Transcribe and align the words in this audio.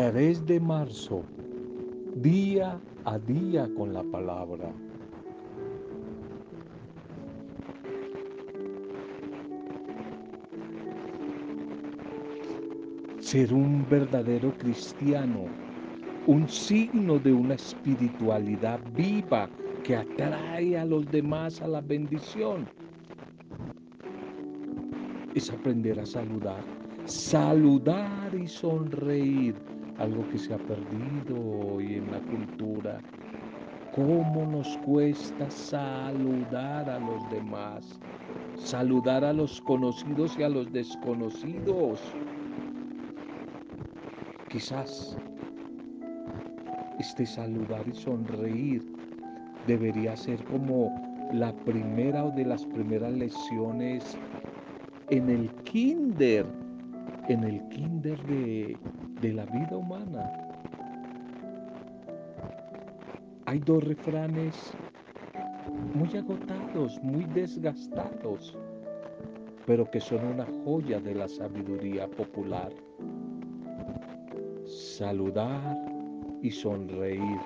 3 0.00 0.46
de 0.46 0.58
marzo, 0.58 1.22
día 2.16 2.80
a 3.04 3.18
día 3.18 3.68
con 3.76 3.92
la 3.92 4.02
palabra. 4.02 4.72
Ser 13.18 13.52
un 13.52 13.86
verdadero 13.90 14.56
cristiano, 14.56 15.44
un 16.26 16.48
signo 16.48 17.18
de 17.18 17.34
una 17.34 17.56
espiritualidad 17.56 18.80
viva 18.94 19.50
que 19.84 19.96
atrae 19.96 20.78
a 20.78 20.86
los 20.86 21.10
demás 21.10 21.60
a 21.60 21.68
la 21.68 21.82
bendición, 21.82 22.66
es 25.34 25.50
aprender 25.50 26.00
a 26.00 26.06
saludar, 26.06 26.64
saludar 27.04 28.34
y 28.34 28.48
sonreír 28.48 29.69
algo 30.00 30.26
que 30.28 30.38
se 30.38 30.54
ha 30.54 30.58
perdido 30.58 31.38
hoy 31.38 31.96
en 31.96 32.10
la 32.10 32.20
cultura. 32.20 33.02
¿Cómo 33.92 34.50
nos 34.50 34.78
cuesta 34.78 35.50
saludar 35.50 36.88
a 36.88 36.98
los 36.98 37.28
demás? 37.30 38.00
Saludar 38.56 39.24
a 39.24 39.32
los 39.32 39.60
conocidos 39.60 40.38
y 40.38 40.42
a 40.42 40.48
los 40.48 40.72
desconocidos. 40.72 42.00
Quizás 44.48 45.18
este 46.98 47.26
saludar 47.26 47.86
y 47.86 47.92
sonreír 47.92 48.82
debería 49.66 50.16
ser 50.16 50.42
como 50.44 51.30
la 51.34 51.52
primera 51.64 52.24
o 52.24 52.30
de 52.30 52.44
las 52.46 52.64
primeras 52.66 53.12
lecciones 53.12 54.18
en 55.10 55.28
el 55.28 55.50
kinder, 55.64 56.46
en 57.30 57.44
el 57.44 57.68
kinder 57.68 58.24
de, 58.24 58.80
de 59.20 59.32
la 59.32 59.46
vida 59.46 59.76
humana. 59.76 60.32
Hay 63.46 63.60
dos 63.60 63.84
refranes 63.84 64.76
muy 65.94 66.16
agotados, 66.16 66.98
muy 67.02 67.26
desgastados, 67.26 68.58
pero 69.64 69.90
que 69.90 70.00
son 70.00 70.24
una 70.24 70.46
joya 70.46 71.00
de 71.00 71.14
la 71.14 71.28
sabiduría 71.28 72.08
popular. 72.08 72.72
Saludar 74.64 75.78
y 76.42 76.50
sonreír. 76.50 77.40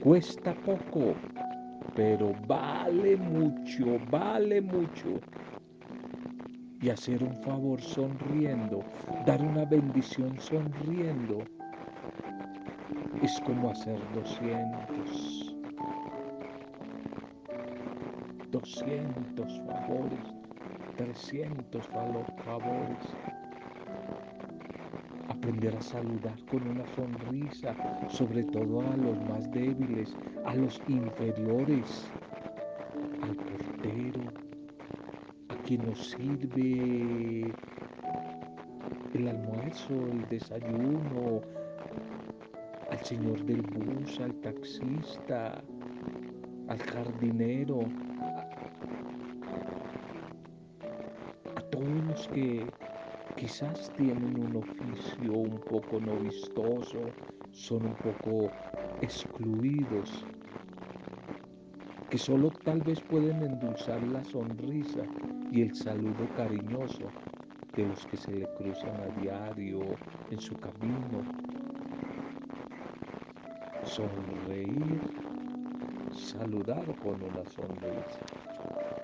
Cuesta 0.00 0.54
poco, 0.54 1.22
pero 1.94 2.34
vale 2.34 3.16
mucho, 3.16 4.00
vale 4.00 4.60
mucho 4.60 5.22
y 6.86 6.90
hacer 6.90 7.20
un 7.20 7.34
favor 7.42 7.82
sonriendo, 7.82 8.84
dar 9.26 9.42
una 9.42 9.64
bendición 9.64 10.38
sonriendo, 10.38 11.42
es 13.24 13.40
como 13.40 13.70
hacer 13.70 13.98
200, 14.14 15.56
200 18.52 19.60
favores, 19.66 20.20
300 20.96 21.88
favores. 21.88 22.98
Aprender 25.28 25.74
a 25.74 25.82
saludar 25.82 26.36
con 26.48 26.68
una 26.68 26.86
sonrisa, 26.94 27.74
sobre 28.08 28.44
todo 28.44 28.80
a 28.80 28.96
los 28.96 29.20
más 29.28 29.50
débiles, 29.50 30.14
a 30.44 30.54
los 30.54 30.80
inferiores, 30.86 32.12
nos 35.78 36.10
sirve 36.10 37.52
el 39.14 39.28
almuerzo, 39.28 39.94
el 40.12 40.28
desayuno, 40.28 41.40
al 42.90 43.04
señor 43.04 43.44
del 43.44 43.62
bus, 43.62 44.20
al 44.20 44.34
taxista, 44.40 45.62
al 46.68 46.78
jardinero, 46.78 47.80
a, 51.56 51.60
todos 51.70 52.04
los 52.08 52.28
que 52.28 52.66
quizás 53.36 53.90
tienen 53.96 54.38
un 54.38 54.56
oficio 54.56 55.32
un 55.32 55.60
poco 55.60 56.00
no 56.00 56.16
vistoso, 56.16 57.00
son 57.52 57.86
un 57.86 57.94
poco 57.94 58.50
excluidos, 59.00 60.24
que 62.10 62.18
solo 62.18 62.50
tal 62.64 62.80
vez 62.82 63.00
pueden 63.00 63.42
endulzar 63.42 64.02
la 64.04 64.22
sonrisa 64.24 65.02
y 65.50 65.62
el 65.62 65.74
saludo 65.74 66.32
cariñoso 66.32 67.14
de 67.74 67.86
los 67.86 68.06
que 68.06 68.16
se 68.16 68.32
le 68.32 68.46
cruzan 68.54 69.00
a 69.00 69.08
diario 69.20 70.00
en 70.30 70.40
su 70.40 70.58
camino. 70.58 71.28
Sonreír, 73.84 75.00
saludar 76.12 76.96
con 76.98 77.22
una 77.22 77.44
sonrisa, 77.46 78.26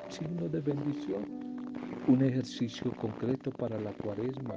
signo 0.08 0.48
de 0.48 0.60
bendición, 0.60 1.25
un 2.06 2.22
ejercicio 2.22 2.97
concreto 2.97 3.50
para 3.53 3.78
la 3.78 3.92
cuaresma, 3.94 4.54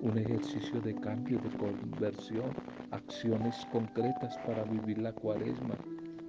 un 0.00 0.18
ejercicio 0.18 0.80
de 0.80 0.94
cambio, 1.00 1.38
de 1.38 1.50
conversión, 1.56 2.56
acciones 2.90 3.66
concretas 3.66 4.38
para 4.38 4.64
vivir 4.64 4.98
la 4.98 5.12
cuaresma, 5.12 5.78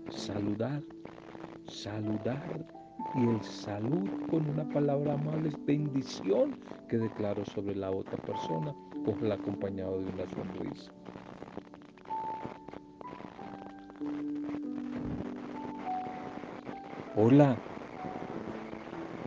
saludar, 0.10 0.84
saludar 1.66 2.66
y 3.14 3.28
el 3.28 3.44
salud 3.44 4.10
con 4.30 4.48
una 4.48 4.66
palabra 4.72 5.14
amable 5.14 5.50
es 5.50 5.66
bendición 5.66 6.58
que 6.90 6.98
declaro 6.98 7.46
sobre 7.46 7.76
la 7.76 7.92
otra 7.92 8.18
persona, 8.18 8.76
el 9.22 9.32
acompañado 9.32 10.02
de 10.02 10.10
una 10.10 10.28
sonrisa. 10.28 10.92
Hola, 17.16 17.60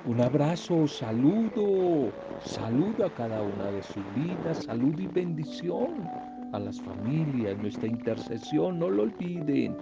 un 0.05 0.21
abrazo, 0.21 0.87
saludo, 0.87 2.13
saludo 2.41 3.05
a 3.07 3.15
cada 3.15 3.43
una 3.43 3.71
de 3.71 3.83
sus 3.83 4.13
vidas, 4.15 4.65
salud 4.65 4.99
y 4.99 5.07
bendición 5.07 6.09
a 6.53 6.59
las 6.59 6.81
familias, 6.81 7.59
nuestra 7.59 7.89
intercesión, 7.89 8.79
no 8.79 8.91
lo 8.91 9.03
olviden 9.03 9.77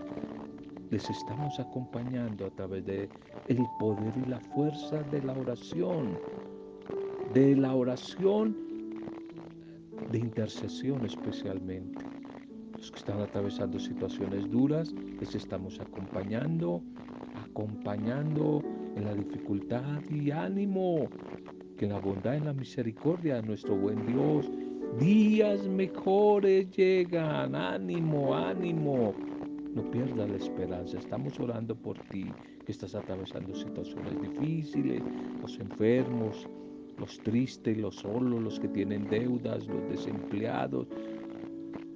les 0.92 1.08
estamos 1.08 1.58
acompañando 1.58 2.44
a 2.44 2.50
través 2.50 2.84
de 2.84 3.08
el 3.48 3.64
poder 3.80 4.12
y 4.26 4.28
la 4.28 4.38
fuerza 4.38 5.02
de 5.04 5.22
la 5.22 5.32
oración, 5.32 6.18
de 7.32 7.56
la 7.56 7.74
oración 7.74 8.54
de 10.10 10.18
intercesión 10.18 11.06
especialmente. 11.06 12.04
Los 12.76 12.90
que 12.90 12.98
están 12.98 13.20
atravesando 13.20 13.78
situaciones 13.78 14.50
duras, 14.50 14.92
les 15.18 15.34
estamos 15.34 15.80
acompañando, 15.80 16.82
acompañando 17.42 18.62
en 18.94 19.06
la 19.06 19.14
dificultad 19.14 20.02
y 20.10 20.30
ánimo, 20.30 21.08
que 21.78 21.86
en 21.86 21.92
la 21.92 22.00
bondad 22.00 22.34
y 22.34 22.40
la 22.40 22.52
misericordia 22.52 23.36
de 23.36 23.42
nuestro 23.44 23.74
buen 23.76 24.04
Dios, 24.06 24.50
días 25.00 25.66
mejores 25.66 26.70
llegan, 26.76 27.54
ánimo, 27.54 28.34
ánimo 28.34 29.14
no 29.74 29.90
pierdas 29.90 30.28
la 30.28 30.36
esperanza. 30.36 30.98
Estamos 30.98 31.38
orando 31.40 31.74
por 31.74 31.98
ti 32.10 32.26
que 32.64 32.72
estás 32.72 32.94
atravesando 32.94 33.54
situaciones 33.54 34.20
difíciles, 34.20 35.02
los 35.40 35.58
enfermos, 35.58 36.48
los 36.98 37.18
tristes, 37.20 37.76
los 37.78 37.96
solos, 37.96 38.42
los 38.42 38.60
que 38.60 38.68
tienen 38.68 39.08
deudas, 39.08 39.66
los 39.66 39.88
desempleados, 39.88 40.86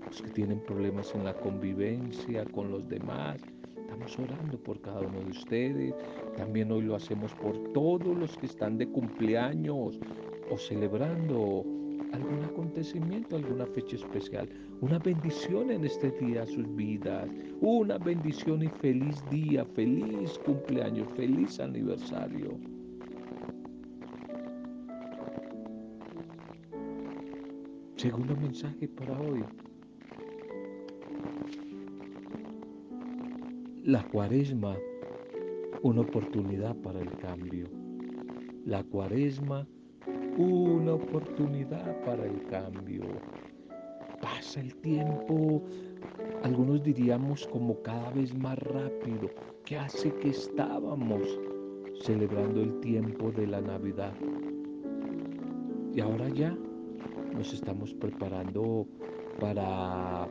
los 0.07 0.23
que 0.23 0.31
tienen 0.31 0.61
problemas 0.61 1.15
en 1.15 1.25
la 1.25 1.35
convivencia 1.35 2.45
con 2.47 2.71
los 2.71 2.89
demás. 2.89 3.41
Estamos 3.77 4.19
orando 4.19 4.59
por 4.59 4.81
cada 4.81 5.01
uno 5.01 5.21
de 5.21 5.31
ustedes. 5.31 5.95
También 6.37 6.73
hoy 6.73 6.83
lo 6.83 6.97
hacemos 6.97 7.33
por 7.35 7.73
todos 7.73 8.17
los 8.17 8.37
que 8.37 8.47
están 8.47 8.79
de 8.79 8.89
cumpleaños 8.89 10.01
o 10.51 10.59
celebrando 10.59 11.65
algún 12.17 12.45
acontecimiento, 12.45 13.37
alguna 13.37 13.67
fecha 13.67 13.97
especial. 13.97 14.49
Una 14.81 14.99
bendición 14.99 15.71
en 15.71 15.85
este 15.85 16.11
día 16.13 16.43
a 16.43 16.47
sus 16.47 16.75
vidas. 16.75 17.29
Una 17.61 17.99
bendición 17.99 18.63
y 18.63 18.69
feliz 18.69 19.23
día, 19.31 19.65
feliz 19.65 20.39
cumpleaños, 20.45 21.09
feliz 21.17 21.61
aniversario. 21.61 22.59
Segundo 27.97 28.37
mensaje 28.37 28.89
para 28.89 29.19
hoy. 29.21 29.45
La 33.85 34.03
cuaresma, 34.09 34.77
una 35.83 36.01
oportunidad 36.01 36.77
para 36.77 37.01
el 37.01 37.11
cambio. 37.19 37.69
La 38.65 38.83
cuaresma, 38.85 39.67
una 40.37 40.95
oportunidad 40.95 42.05
para 42.05 42.25
el 42.25 42.43
cambio. 42.45 43.05
Pasa 44.21 44.61
el 44.61 44.75
tiempo, 44.77 45.63
algunos 46.43 46.83
diríamos 46.83 47.47
como 47.47 47.81
cada 47.83 48.11
vez 48.11 48.35
más 48.35 48.59
rápido, 48.59 49.31
que 49.65 49.77
hace 49.77 50.13
que 50.15 50.31
estábamos 50.31 51.23
celebrando 52.03 52.61
el 52.61 52.81
tiempo 52.81 53.31
de 53.33 53.47
la 53.47 53.61
Navidad. 53.61 54.15
Y 55.95 56.01
ahora 56.01 56.29
ya 56.29 56.57
nos 57.35 57.53
estamos 57.53 57.95
preparando 57.95 58.87
para 59.41 60.29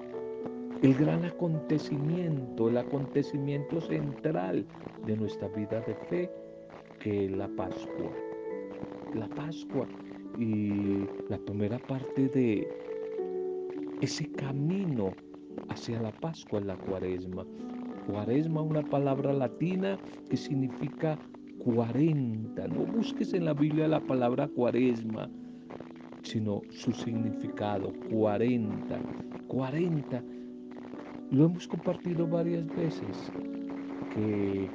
el 0.81 0.93
gran 0.95 1.25
acontecimiento, 1.25 2.69
el 2.69 2.77
acontecimiento 2.77 3.81
central 3.81 4.65
de 5.05 5.17
nuestra 5.17 5.47
vida 5.49 5.81
de 5.81 5.95
fe, 5.95 6.31
que 6.99 7.25
es 7.25 7.31
la 7.31 7.47
Pascua. 7.49 8.24
La 9.15 9.29
Pascua 9.29 9.87
y 10.37 11.05
la 11.29 11.37
primera 11.37 11.79
parte 11.79 12.27
de 12.27 12.67
ese 14.01 14.29
camino 14.33 15.13
hacia 15.69 16.01
la 16.01 16.11
Pascua 16.11 16.59
en 16.59 16.67
la 16.67 16.75
cuaresma. 16.75 17.45
Cuaresma, 18.07 18.61
una 18.61 18.81
palabra 18.81 19.31
latina 19.31 19.97
que 20.29 20.35
significa 20.35 21.17
40. 21.59 22.67
No 22.67 22.85
busques 22.85 23.33
en 23.33 23.45
la 23.45 23.53
Biblia 23.53 23.87
la 23.87 24.01
palabra 24.01 24.49
cuaresma, 24.49 25.29
sino 26.23 26.61
su 26.69 26.91
significado, 26.91 27.93
40. 28.11 28.99
40. 29.47 30.23
Lo 31.31 31.45
hemos 31.45 31.69
compartido 31.69 32.27
varias 32.27 32.67
veces, 32.75 33.31
que 34.13 34.69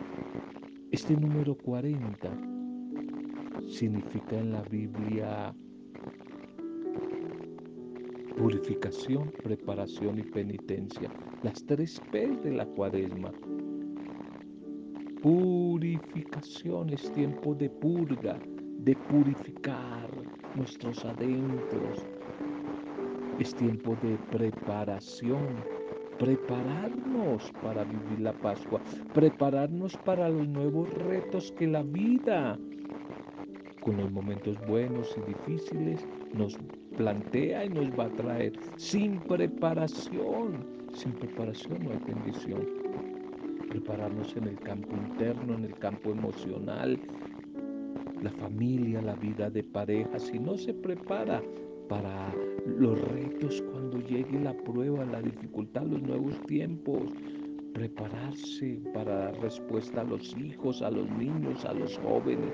este 0.92 1.14
número 1.14 1.54
40 1.58 2.49
significa 3.70 4.36
en 4.36 4.52
la 4.52 4.62
Biblia 4.62 5.54
purificación, 8.36 9.30
preparación 9.42 10.18
y 10.18 10.22
penitencia. 10.22 11.10
Las 11.42 11.64
tres 11.64 12.00
P 12.10 12.26
de 12.42 12.52
la 12.52 12.66
cuaresma. 12.66 13.30
Purificación 15.22 16.90
es 16.90 17.12
tiempo 17.12 17.54
de 17.54 17.68
purga, 17.68 18.38
de 18.78 18.96
purificar 18.96 20.08
nuestros 20.54 21.04
adentros. 21.04 22.06
Es 23.38 23.54
tiempo 23.54 23.96
de 24.02 24.16
preparación, 24.30 25.56
prepararnos 26.18 27.50
para 27.62 27.84
vivir 27.84 28.20
la 28.20 28.32
Pascua, 28.32 28.80
prepararnos 29.12 29.96
para 29.98 30.28
los 30.28 30.48
nuevos 30.48 30.92
retos 30.94 31.52
que 31.52 31.66
la 31.66 31.82
vida, 31.82 32.58
con 33.80 33.96
los 33.96 34.10
momentos 34.10 34.56
buenos 34.66 35.16
y 35.16 35.32
difíciles, 35.32 36.06
nos 36.34 36.58
plantea 36.96 37.64
y 37.64 37.68
nos 37.68 37.86
va 37.98 38.04
a 38.04 38.10
traer. 38.10 38.52
Sin 38.76 39.18
preparación, 39.20 40.66
sin 40.92 41.12
preparación 41.12 41.84
no 41.84 41.90
hay 41.90 42.00
bendición. 42.06 42.66
Prepararnos 43.68 44.36
en 44.36 44.48
el 44.48 44.58
campo 44.60 44.96
interno, 44.96 45.54
en 45.54 45.64
el 45.64 45.74
campo 45.78 46.10
emocional, 46.10 46.98
la 48.22 48.30
familia, 48.32 49.00
la 49.00 49.14
vida 49.14 49.50
de 49.50 49.62
pareja. 49.62 50.18
Si 50.18 50.38
no 50.38 50.58
se 50.58 50.74
prepara 50.74 51.42
para 51.88 52.32
los 52.66 53.00
retos 53.08 53.62
cuando 53.72 53.98
llegue 53.98 54.40
la 54.40 54.54
prueba, 54.54 55.04
la 55.04 55.22
dificultad, 55.22 55.82
los 55.82 56.02
nuevos 56.02 56.40
tiempos, 56.46 57.02
prepararse 57.72 58.80
para 58.92 59.14
dar 59.14 59.40
respuesta 59.40 60.00
a 60.00 60.04
los 60.04 60.36
hijos, 60.36 60.82
a 60.82 60.90
los 60.90 61.08
niños, 61.12 61.64
a 61.64 61.72
los 61.72 61.96
jóvenes, 61.98 62.52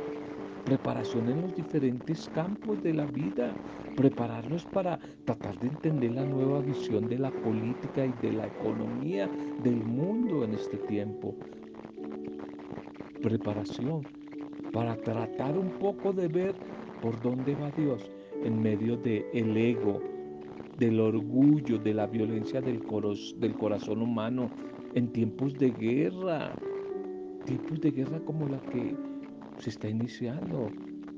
preparación 0.67 1.29
en 1.29 1.43
los 1.43 1.55
diferentes 1.55 2.29
campos 2.35 2.83
de 2.83 2.93
la 2.93 3.07
vida, 3.07 3.55
prepararnos 3.97 4.65
para 4.67 4.99
tratar 5.25 5.59
de 5.61 5.69
entender 5.69 6.11
la 6.11 6.25
nueva 6.25 6.61
visión 6.61 7.09
de 7.09 7.19
la 7.21 7.31
política 7.31 8.05
y 8.05 8.13
de 8.21 8.33
la 8.33 8.49
economía 8.49 9.31
del 9.63 9.77
mundo 9.77 10.43
en 10.45 10.55
este 10.55 10.77
tiempo. 10.79 11.37
Preparación 13.23 14.03
para 14.73 14.97
tratar 14.97 15.57
un 15.57 15.71
poco 15.79 16.13
de 16.13 16.27
ver 16.27 16.55
por 17.01 17.23
dónde 17.23 17.55
va 17.55 17.71
Dios 17.71 18.11
en 18.43 18.61
medio 18.61 18.97
del 18.97 19.25
el 19.33 19.57
ego, 19.57 20.03
del 20.79 20.99
orgullo, 20.99 21.79
de 21.79 21.95
la 21.95 22.09
violencia 22.09 22.61
del, 22.61 22.83
del 23.39 23.55
corazón 23.55 24.03
humano 24.03 24.51
en 24.95 25.13
tiempos 25.13 25.55
de 25.55 25.71
guerra, 25.71 26.53
tiempos 27.45 27.81
de 27.81 27.93
guerra 27.93 28.19
como 28.25 28.49
la 28.49 28.59
que 28.63 28.97
se 29.59 29.71
está 29.71 29.89
iniciando 29.89 30.71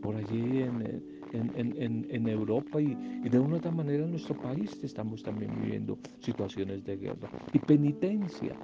por 0.02 0.16
allí 0.16 0.62
en, 0.62 1.12
en, 1.32 2.28
Europa 2.28 2.80
y, 2.80 2.94
de 2.94 3.38
una 3.38 3.54
u 3.54 3.58
otra 3.58 3.70
manera 3.70 4.04
en 4.04 4.10
nuestro 4.10 4.36
país 4.36 4.78
estamos 4.82 5.22
también 5.22 5.50
viviendo 5.60 5.98
situaciones 6.20 6.84
de 6.84 6.96
guerra. 6.96 7.28
Y 7.52 7.58
penitencia, 7.58 8.54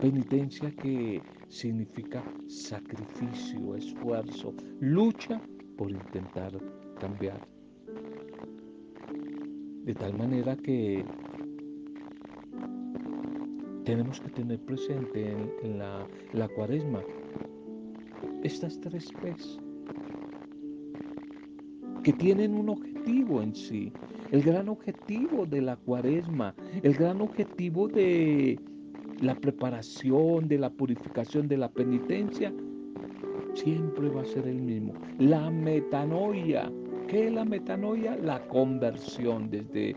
penitencia 0.00 0.70
que 0.70 1.20
significa 1.48 2.22
sacrificio, 2.46 3.74
esfuerzo, 3.74 4.54
lucha 4.80 5.40
por 5.76 5.90
intentar 5.90 6.52
cambiar. 6.98 7.46
De 9.84 9.94
tal 9.94 10.16
manera 10.16 10.56
que 10.56 11.04
tenemos 13.84 14.20
que 14.20 14.30
tener 14.30 14.60
presente 14.60 15.34
en, 15.62 15.78
la, 15.78 16.06
la 16.32 16.48
cuaresma 16.48 17.02
estas 18.42 18.80
tres 18.80 19.12
P's 19.22 19.60
que 22.02 22.12
tienen 22.12 22.54
un 22.54 22.70
objetivo 22.70 23.42
en 23.42 23.54
sí. 23.54 23.92
El 24.30 24.42
gran 24.42 24.68
objetivo 24.68 25.44
de 25.44 25.60
la 25.60 25.76
cuaresma, 25.76 26.54
el 26.82 26.94
gran 26.94 27.20
objetivo 27.20 27.88
de 27.88 28.58
la 29.20 29.34
preparación, 29.34 30.48
de 30.48 30.58
la 30.58 30.70
purificación, 30.70 31.48
de 31.48 31.58
la 31.58 31.68
penitencia, 31.68 32.52
siempre 33.54 34.08
va 34.08 34.22
a 34.22 34.24
ser 34.24 34.46
el 34.46 34.62
mismo. 34.62 34.94
La 35.18 35.50
metanoia. 35.50 36.70
¿Qué 37.08 37.26
es 37.26 37.32
la 37.32 37.44
metanoia? 37.44 38.16
La 38.16 38.46
conversión 38.46 39.50
desde 39.50 39.96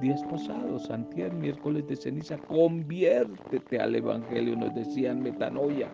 días 0.00 0.22
pasados, 0.24 0.90
antier, 0.90 1.32
miércoles 1.32 1.86
de 1.86 1.96
ceniza, 1.96 2.36
conviértete 2.36 3.80
al 3.80 3.96
Evangelio, 3.96 4.54
nos 4.54 4.74
decían 4.74 5.22
metanoia 5.22 5.90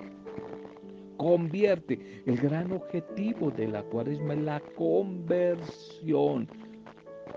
convierte. 1.23 2.25
El 2.27 2.37
gran 2.37 2.73
objetivo 2.73 3.53
de 3.53 3.69
la 3.69 3.85
cuaresma 3.85 4.35
es 4.35 4.41
la 4.41 4.61
conversión. 4.77 6.49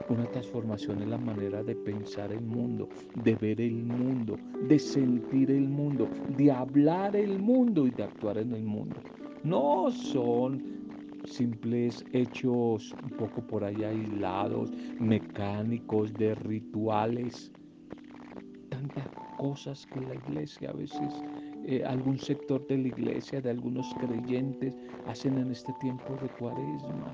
Una 0.09 0.25
transformación 0.31 1.03
en 1.03 1.11
la 1.11 1.19
manera 1.19 1.63
de 1.63 1.75
pensar 1.75 2.31
el 2.31 2.41
mundo, 2.41 2.89
de 3.23 3.35
ver 3.35 3.61
el 3.61 3.83
mundo, 3.83 4.37
de 4.67 4.79
sentir 4.79 5.51
el 5.51 5.67
mundo, 5.69 6.09
de 6.35 6.51
hablar 6.51 7.15
el 7.15 7.37
mundo 7.37 7.85
y 7.85 7.91
de 7.91 8.03
actuar 8.03 8.39
en 8.39 8.53
el 8.53 8.63
mundo. 8.63 8.99
No 9.43 9.91
son 9.91 10.63
simples 11.25 12.03
hechos 12.11 12.91
un 13.03 13.09
poco 13.11 13.45
por 13.45 13.63
ahí 13.63 13.83
aislados, 13.83 14.71
mecánicos, 14.99 16.11
de 16.13 16.33
rituales. 16.33 17.51
Tantas 18.69 19.07
cosas 19.37 19.85
que 19.85 20.01
la 20.01 20.15
iglesia 20.15 20.71
a 20.71 20.73
veces 20.73 21.13
eh, 21.67 21.83
algún 21.83 22.19
sector 22.19 22.65
de 22.67 22.77
la 22.77 22.87
iglesia, 22.89 23.41
de 23.41 23.49
algunos 23.49 23.91
creyentes, 23.95 24.77
hacen 25.07 25.37
en 25.39 25.49
este 25.51 25.73
tiempo 25.81 26.15
de 26.21 26.29
cuaresma. 26.29 27.11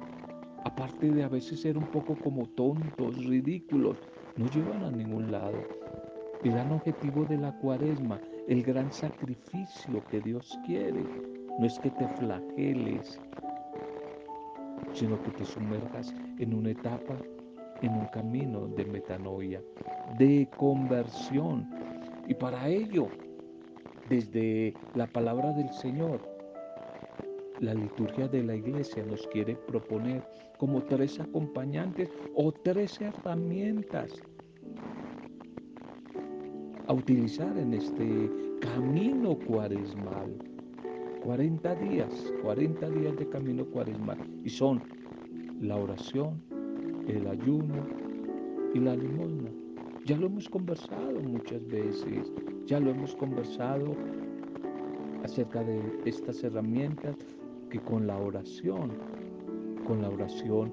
Aparte 0.65 1.09
de 1.09 1.23
a 1.23 1.29
veces 1.29 1.61
ser 1.61 1.77
un 1.77 1.85
poco 1.85 2.15
como 2.15 2.45
tontos, 2.49 3.25
ridículos, 3.25 3.97
no 4.35 4.49
llevan 4.49 4.83
a 4.83 4.91
ningún 4.91 5.31
lado. 5.31 5.55
El 6.43 6.51
gran 6.51 6.71
objetivo 6.71 7.23
de 7.25 7.37
la 7.37 7.57
cuaresma, 7.59 8.19
el 8.49 8.61
gran 8.63 8.91
sacrificio 8.91 10.05
que 10.09 10.19
Dios 10.19 10.59
quiere, 10.65 11.05
no 11.57 11.65
es 11.65 11.79
que 11.79 11.89
te 11.91 12.07
flageles, 12.19 13.21
sino 14.93 15.21
que 15.23 15.31
te 15.31 15.45
sumerjas 15.45 16.13
en 16.39 16.53
una 16.53 16.71
etapa, 16.71 17.15
en 17.81 17.93
un 17.93 18.05
camino 18.07 18.67
de 18.67 18.83
metanoia, 18.83 19.61
de 20.17 20.49
conversión. 20.57 21.69
Y 22.27 22.33
para 22.33 22.67
ello 22.67 23.07
desde 24.11 24.73
la 24.93 25.07
palabra 25.07 25.53
del 25.53 25.71
Señor. 25.71 26.19
La 27.61 27.73
liturgia 27.73 28.27
de 28.27 28.43
la 28.43 28.55
iglesia 28.55 29.05
nos 29.05 29.25
quiere 29.27 29.55
proponer 29.55 30.21
como 30.57 30.83
tres 30.83 31.17
acompañantes 31.21 32.09
o 32.35 32.51
tres 32.51 32.99
herramientas 32.99 34.21
a 36.87 36.93
utilizar 36.93 37.57
en 37.57 37.73
este 37.73 38.29
camino 38.59 39.39
cuaresmal. 39.47 40.35
40 41.23 41.75
días, 41.75 42.33
40 42.43 42.89
días 42.89 43.15
de 43.15 43.29
camino 43.29 43.63
cuaresmal. 43.65 44.17
Y 44.43 44.49
son 44.49 44.81
la 45.61 45.77
oración, 45.77 46.43
el 47.07 47.27
ayuno 47.27 47.87
y 48.73 48.79
la 48.79 48.93
limosna. 48.93 49.60
Ya 50.05 50.17
lo 50.17 50.27
hemos 50.27 50.49
conversado 50.49 51.19
muchas 51.21 51.65
veces. 51.67 52.31
Ya 52.65 52.79
lo 52.79 52.91
hemos 52.91 53.15
conversado 53.15 53.95
acerca 55.23 55.63
de 55.63 55.81
estas 56.05 56.43
herramientas 56.43 57.15
que 57.69 57.79
con 57.79 58.07
la 58.07 58.17
oración, 58.17 58.91
con 59.85 60.01
la 60.01 60.09
oración, 60.09 60.71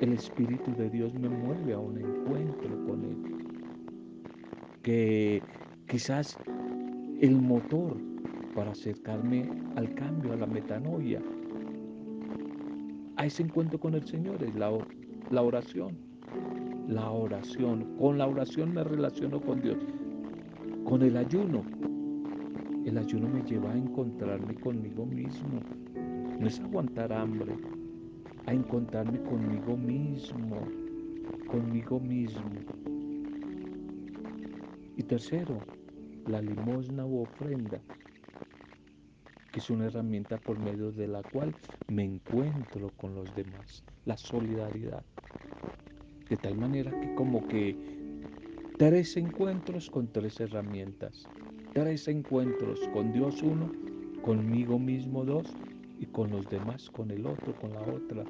el 0.00 0.14
Espíritu 0.14 0.72
de 0.72 0.90
Dios 0.90 1.14
me 1.14 1.28
mueve 1.28 1.74
a 1.74 1.78
un 1.78 1.98
encuentro 1.98 2.86
con 2.86 3.04
Él. 3.04 3.16
Que 4.82 5.42
quizás 5.86 6.36
el 7.20 7.40
motor 7.40 7.96
para 8.54 8.72
acercarme 8.72 9.48
al 9.76 9.94
cambio, 9.94 10.32
a 10.32 10.36
la 10.36 10.46
metanoia, 10.46 11.22
a 13.16 13.26
ese 13.26 13.42
encuentro 13.42 13.78
con 13.78 13.94
el 13.94 14.06
Señor 14.06 14.42
es 14.42 14.54
la, 14.54 14.72
la 15.30 15.42
oración. 15.42 16.09
La 16.90 17.08
oración. 17.10 17.96
Con 17.98 18.18
la 18.18 18.26
oración 18.26 18.74
me 18.74 18.82
relaciono 18.82 19.40
con 19.40 19.60
Dios. 19.62 19.78
Con 20.84 21.02
el 21.02 21.16
ayuno. 21.16 21.62
El 22.84 22.98
ayuno 22.98 23.28
me 23.28 23.42
lleva 23.42 23.70
a 23.70 23.76
encontrarme 23.76 24.54
conmigo 24.56 25.06
mismo. 25.06 25.60
No 26.40 26.46
es 26.46 26.58
aguantar 26.58 27.12
hambre, 27.12 27.54
a 28.46 28.52
encontrarme 28.52 29.22
conmigo 29.22 29.76
mismo, 29.76 30.56
conmigo 31.46 32.00
mismo. 32.00 32.50
Y 34.96 35.02
tercero, 35.02 35.58
la 36.26 36.40
limosna 36.40 37.06
u 37.06 37.20
ofrenda, 37.20 37.80
que 39.52 39.60
es 39.60 39.70
una 39.70 39.86
herramienta 39.86 40.38
por 40.38 40.58
medio 40.58 40.90
de 40.90 41.06
la 41.06 41.22
cual 41.22 41.54
me 41.88 42.04
encuentro 42.04 42.90
con 42.96 43.14
los 43.14 43.32
demás, 43.36 43.84
la 44.06 44.16
solidaridad. 44.16 45.04
De 46.30 46.36
tal 46.36 46.56
manera 46.56 46.92
que 47.00 47.12
como 47.16 47.46
que 47.48 47.76
tres 48.78 49.16
encuentros 49.16 49.90
con 49.90 50.06
tres 50.12 50.38
herramientas, 50.38 51.28
tres 51.74 52.06
encuentros 52.06 52.78
con 52.92 53.12
Dios 53.12 53.42
uno, 53.42 53.68
conmigo 54.22 54.78
mismo 54.78 55.24
dos 55.24 55.52
y 55.98 56.06
con 56.06 56.30
los 56.30 56.48
demás 56.48 56.88
con 56.88 57.10
el 57.10 57.26
otro, 57.26 57.52
con 57.60 57.72
la 57.72 57.82
otra. 57.82 58.24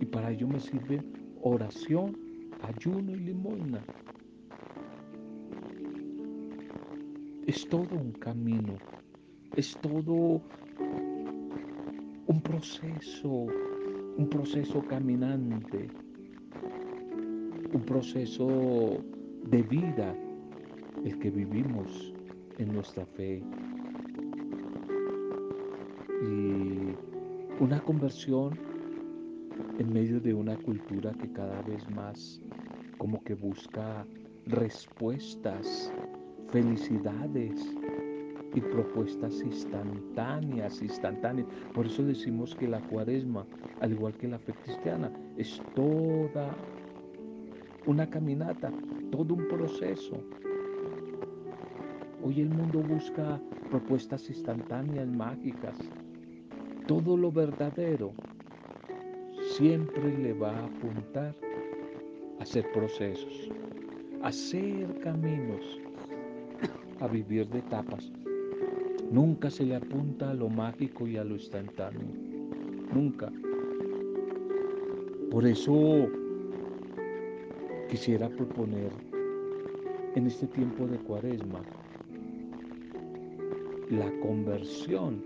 Y 0.00 0.06
para 0.06 0.30
ello 0.30 0.48
me 0.48 0.58
sirve 0.58 1.04
oración, 1.42 2.16
ayuno 2.62 3.12
y 3.12 3.18
limosna. 3.18 3.84
Es 7.46 7.68
todo 7.68 7.94
un 7.94 8.12
camino, 8.12 8.78
es 9.56 9.76
todo 9.82 10.40
un 12.26 12.40
proceso, 12.42 13.46
un 14.16 14.28
proceso 14.30 14.82
caminante, 14.88 15.88
un 17.72 17.82
proceso 17.82 19.04
de 19.44 19.62
vida 19.62 20.14
el 21.04 21.18
que 21.18 21.30
vivimos 21.30 22.14
en 22.58 22.72
nuestra 22.72 23.04
fe. 23.06 23.42
Y 26.22 26.96
una 27.62 27.80
conversión 27.80 28.58
en 29.78 29.92
medio 29.92 30.20
de 30.20 30.34
una 30.34 30.56
cultura 30.56 31.12
que 31.12 31.32
cada 31.32 31.60
vez 31.62 31.88
más 31.90 32.40
como 32.98 33.22
que 33.24 33.34
busca 33.34 34.06
respuestas, 34.46 35.92
felicidades 36.50 37.76
y 38.54 38.60
propuestas 38.60 39.42
instantáneas, 39.42 40.80
instantáneas. 40.82 41.46
Por 41.74 41.86
eso 41.86 42.02
decimos 42.04 42.54
que 42.54 42.68
la 42.68 42.80
cuaresma, 42.80 43.46
al 43.80 43.92
igual 43.92 44.14
que 44.14 44.28
la 44.28 44.38
fe 44.38 44.54
cristiana, 44.54 45.12
es 45.36 45.62
toda 45.74 46.56
una 47.86 48.08
caminata, 48.08 48.72
todo 49.10 49.34
un 49.34 49.46
proceso. 49.48 50.16
Hoy 52.22 52.40
el 52.40 52.50
mundo 52.50 52.80
busca 52.80 53.40
propuestas 53.70 54.28
instantáneas, 54.28 55.06
mágicas. 55.06 55.76
Todo 56.86 57.16
lo 57.16 57.30
verdadero 57.30 58.12
siempre 59.56 60.16
le 60.18 60.32
va 60.32 60.50
a 60.50 60.64
apuntar 60.64 61.34
a 62.38 62.42
hacer 62.42 62.70
procesos, 62.72 63.50
a 64.22 64.28
hacer 64.28 64.98
caminos, 65.00 65.80
a 67.00 67.06
vivir 67.06 67.48
de 67.48 67.60
etapas. 67.60 68.12
Nunca 69.10 69.48
se 69.50 69.64
le 69.64 69.76
apunta 69.76 70.30
a 70.30 70.34
lo 70.34 70.48
mágico 70.48 71.06
y 71.06 71.16
a 71.16 71.24
lo 71.24 71.34
instantáneo. 71.34 72.08
Nunca. 72.92 73.30
Por 75.30 75.46
eso 75.46 76.08
quisiera 77.88 78.28
proponer 78.28 78.90
en 80.14 80.26
este 80.26 80.46
tiempo 80.46 80.86
de 80.86 80.98
cuaresma 80.98 81.60
la 83.90 84.10
conversión 84.20 85.22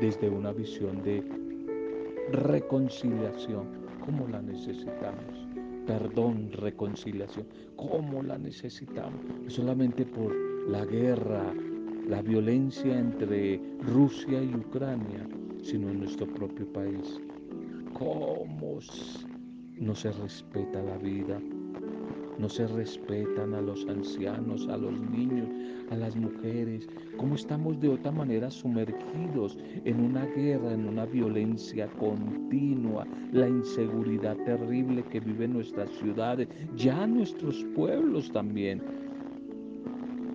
desde 0.00 0.28
una 0.28 0.52
visión 0.52 1.02
de 1.02 1.22
reconciliación, 2.32 3.66
como 4.04 4.26
la 4.26 4.42
necesitamos. 4.42 5.46
Perdón, 5.86 6.50
reconciliación, 6.52 7.46
como 7.76 8.22
la 8.22 8.38
necesitamos. 8.38 9.20
No 9.44 9.50
solamente 9.50 10.04
por 10.06 10.34
la 10.68 10.84
guerra, 10.84 11.52
la 12.08 12.22
violencia 12.22 12.98
entre 12.98 13.60
Rusia 13.80 14.42
y 14.42 14.54
Ucrania, 14.54 15.28
sino 15.62 15.90
en 15.90 16.00
nuestro 16.00 16.26
propio 16.26 16.66
país. 16.72 17.20
Cómo 17.92 18.80
no 19.78 19.94
se 19.94 20.12
respeta 20.12 20.82
la 20.82 20.96
vida, 20.98 21.40
no 22.38 22.48
se 22.48 22.66
respetan 22.66 23.54
a 23.54 23.60
los 23.60 23.86
ancianos, 23.86 24.66
a 24.68 24.76
los 24.76 25.00
niños, 25.10 25.48
a 25.90 25.96
las 25.96 26.16
mujeres, 26.16 26.88
cómo 27.16 27.34
estamos 27.34 27.78
de 27.80 27.88
otra 27.88 28.10
manera 28.10 28.50
sumergidos 28.50 29.58
en 29.84 30.00
una 30.00 30.24
guerra, 30.26 30.72
en 30.72 30.86
una 30.86 31.06
violencia 31.06 31.88
continua, 31.98 33.06
la 33.32 33.48
inseguridad 33.48 34.36
terrible 34.44 35.04
que 35.04 35.20
viven 35.20 35.52
nuestras 35.52 35.90
ciudades, 35.90 36.48
ya 36.76 37.06
nuestros 37.06 37.64
pueblos 37.74 38.32
también. 38.32 38.82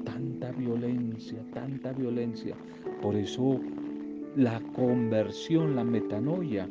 Tanta 0.06 0.51
violencia, 0.51 1.39
tanta 1.53 1.94
violencia. 1.94 2.56
Por 3.01 3.15
eso 3.15 3.60
la 4.36 4.62
conversión, 4.75 5.75
la 5.75 5.84
metanoia, 5.84 6.70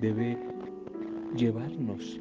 debe 0.00 0.38
llevarnos 1.36 2.18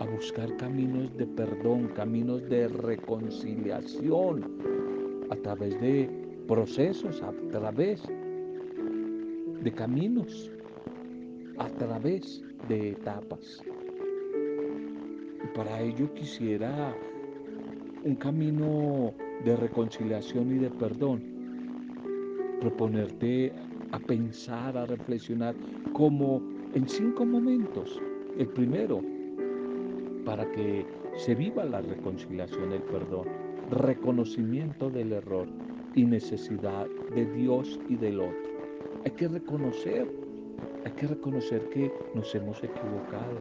a 0.00 0.06
buscar 0.06 0.56
caminos 0.56 1.16
de 1.16 1.26
perdón, 1.26 1.88
caminos 1.94 2.42
de 2.48 2.66
reconciliación, 2.66 4.44
a 5.30 5.36
través 5.36 5.80
de 5.80 6.10
procesos, 6.48 7.22
a 7.22 7.32
través 7.50 8.02
de 9.62 9.72
caminos, 9.72 10.50
a 11.58 11.68
través 11.68 12.42
de 12.68 12.90
etapas. 12.90 13.62
Para 15.54 15.80
ello 15.80 16.12
quisiera 16.14 16.94
un 18.02 18.16
camino 18.16 19.14
de 19.44 19.56
reconciliación 19.56 20.56
y 20.56 20.58
de 20.58 20.70
perdón, 20.70 21.22
proponerte 22.60 23.52
a 23.92 23.98
pensar, 24.00 24.76
a 24.76 24.86
reflexionar 24.86 25.54
como 25.92 26.53
en 26.74 26.88
cinco 26.88 27.24
momentos. 27.24 28.00
El 28.36 28.48
primero, 28.48 29.00
para 30.24 30.50
que 30.50 30.84
se 31.16 31.34
viva 31.34 31.64
la 31.64 31.80
reconciliación, 31.80 32.72
el 32.72 32.82
perdón, 32.82 33.28
reconocimiento 33.70 34.90
del 34.90 35.12
error 35.12 35.46
y 35.94 36.04
necesidad 36.04 36.86
de 37.14 37.26
Dios 37.32 37.78
y 37.88 37.94
del 37.96 38.20
otro. 38.20 38.54
Hay 39.04 39.12
que 39.12 39.28
reconocer, 39.28 40.10
hay 40.84 40.92
que 40.92 41.06
reconocer 41.06 41.68
que 41.68 41.92
nos 42.14 42.34
hemos 42.34 42.58
equivocado. 42.58 43.38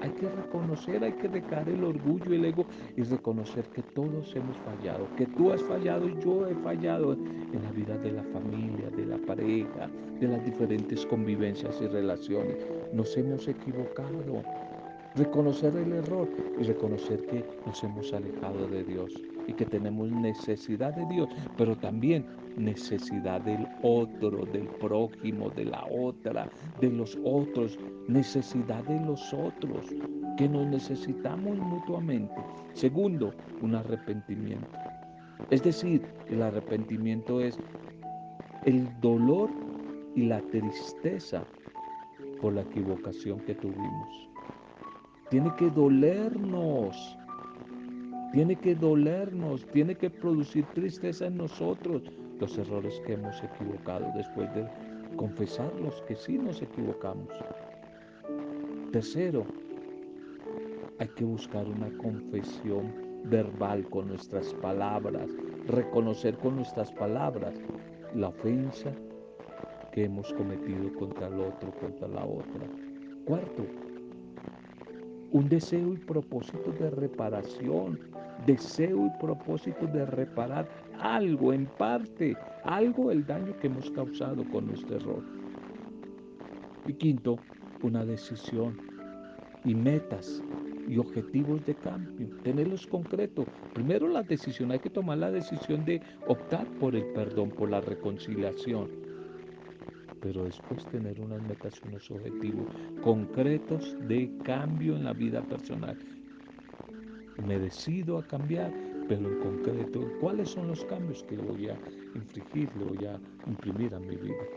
Hay 0.00 0.10
que 0.10 0.28
reconocer, 0.28 1.02
hay 1.02 1.12
que 1.12 1.28
dejar 1.28 1.68
el 1.68 1.82
orgullo, 1.82 2.34
el 2.34 2.44
ego 2.44 2.66
y 2.96 3.02
reconocer 3.02 3.64
que 3.70 3.82
todos 3.82 4.36
hemos 4.36 4.56
fallado, 4.58 5.08
que 5.16 5.26
tú 5.26 5.50
has 5.50 5.62
fallado 5.62 6.08
y 6.08 6.16
yo 6.22 6.46
he 6.46 6.54
fallado 6.56 7.16
en 7.54 7.62
la 7.62 7.70
vida 7.70 7.96
de 7.98 8.12
la 8.12 8.22
familia, 8.24 8.90
de 8.90 9.06
la 9.06 9.18
pareja, 9.18 9.88
de 10.20 10.28
las 10.28 10.44
diferentes 10.44 11.06
convivencias 11.06 11.80
y 11.80 11.86
relaciones. 11.86 12.56
Nos 12.92 13.16
hemos 13.16 13.46
equivocado 13.48 14.22
reconocer 15.14 15.76
el 15.76 15.92
error 15.92 16.28
y 16.58 16.64
reconocer 16.64 17.24
que 17.26 17.44
nos 17.64 17.82
hemos 17.84 18.12
alejado 18.12 18.66
de 18.66 18.82
Dios 18.82 19.12
y 19.46 19.52
que 19.52 19.66
tenemos 19.66 20.10
necesidad 20.10 20.94
de 20.94 21.06
Dios, 21.06 21.28
pero 21.56 21.76
también 21.76 22.26
necesidad 22.56 23.40
del 23.42 23.66
otro, 23.82 24.44
del 24.46 24.66
prójimo, 24.66 25.50
de 25.50 25.66
la 25.66 25.84
otra, 25.86 26.48
de 26.80 26.90
los 26.90 27.16
otros, 27.24 27.78
necesidad 28.08 28.82
de 28.84 29.00
los 29.00 29.32
otros, 29.32 29.86
que 30.36 30.48
nos 30.48 30.66
necesitamos 30.66 31.56
mutuamente. 31.58 32.34
Segundo, 32.72 33.32
un 33.62 33.76
arrepentimiento. 33.76 34.93
Es 35.50 35.62
decir, 35.62 36.02
el 36.28 36.42
arrepentimiento 36.42 37.40
es 37.40 37.58
el 38.64 38.88
dolor 39.00 39.50
y 40.14 40.24
la 40.24 40.40
tristeza 40.40 41.44
por 42.40 42.54
la 42.54 42.62
equivocación 42.62 43.40
que 43.40 43.54
tuvimos. 43.54 44.28
Tiene 45.30 45.52
que 45.56 45.70
dolernos. 45.70 47.18
Tiene 48.32 48.56
que 48.56 48.74
dolernos, 48.74 49.64
tiene 49.72 49.94
que 49.94 50.10
producir 50.10 50.64
tristeza 50.74 51.26
en 51.26 51.36
nosotros 51.36 52.02
los 52.40 52.58
errores 52.58 53.00
que 53.06 53.12
hemos 53.12 53.40
equivocado 53.42 54.10
después 54.16 54.52
de 54.54 54.66
confesarlos 55.16 56.02
que 56.08 56.16
sí 56.16 56.36
nos 56.36 56.60
equivocamos. 56.60 57.28
Tercero, 58.90 59.46
hay 60.98 61.08
que 61.08 61.24
buscar 61.24 61.66
una 61.66 61.88
confesión 61.98 63.03
verbal 63.24 63.88
con 63.90 64.08
nuestras 64.08 64.52
palabras, 64.54 65.28
reconocer 65.68 66.36
con 66.38 66.56
nuestras 66.56 66.92
palabras 66.92 67.54
la 68.14 68.28
ofensa 68.28 68.92
que 69.92 70.04
hemos 70.04 70.32
cometido 70.34 70.92
contra 70.94 71.28
el 71.28 71.40
otro, 71.40 71.72
contra 71.80 72.08
la 72.08 72.24
otra. 72.24 72.66
Cuarto, 73.24 73.64
un 75.32 75.48
deseo 75.48 75.94
y 75.94 75.96
propósito 75.96 76.72
de 76.72 76.90
reparación, 76.90 77.98
deseo 78.46 79.06
y 79.06 79.20
propósito 79.20 79.86
de 79.86 80.04
reparar 80.06 80.68
algo 81.00 81.52
en 81.52 81.66
parte, 81.66 82.36
algo 82.64 83.10
el 83.10 83.26
daño 83.26 83.56
que 83.58 83.68
hemos 83.68 83.90
causado 83.90 84.44
con 84.50 84.66
nuestro 84.66 84.96
error. 84.96 85.22
Y 86.86 86.92
quinto, 86.92 87.38
una 87.82 88.04
decisión 88.04 88.78
y 89.64 89.74
metas 89.74 90.42
y 90.86 90.98
objetivos 90.98 91.64
de 91.64 91.76
cambio, 91.76 92.30
tenerlos 92.42 92.86
concretos. 92.86 93.48
Primero 93.72 94.08
la 94.08 94.22
decisión, 94.22 94.70
hay 94.72 94.80
que 94.80 94.90
tomar 94.90 95.18
la 95.18 95.30
decisión 95.30 95.84
de 95.84 96.02
optar 96.26 96.68
por 96.78 96.96
el 96.96 97.06
perdón, 97.12 97.54
por 97.54 97.70
la 97.70 97.80
reconciliación, 97.80 98.90
pero 100.20 100.44
después 100.44 100.88
tener 100.88 101.20
unas 101.20 101.42
metas, 101.42 101.82
unos 101.84 102.10
objetivos 102.10 102.68
concretos 103.02 103.96
de 104.00 104.32
cambio 104.42 104.96
en 104.96 105.04
la 105.04 105.12
vida 105.12 105.42
personal. 105.42 105.98
Me 107.36 107.58
decido 107.58 108.18
a 108.18 108.26
cambiar, 108.26 108.72
pero 109.08 109.28
en 109.28 109.38
concreto, 109.38 110.14
¿cuáles 110.20 110.50
son 110.50 110.68
los 110.68 110.84
cambios 110.84 111.24
que 111.24 111.36
voy 111.36 111.68
a 111.68 111.80
infringir, 112.14 112.74
le 112.76 112.84
voy 112.84 113.04
a 113.04 113.20
imprimir 113.44 113.94
a 113.94 114.00
mi 114.00 114.16
vida? 114.16 114.48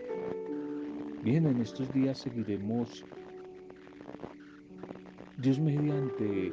Bien, 1.22 1.48
en 1.48 1.60
estos 1.60 1.92
días 1.92 2.20
seguiremos 2.20 3.06
Dios 5.38 5.60
mediante 5.60 6.52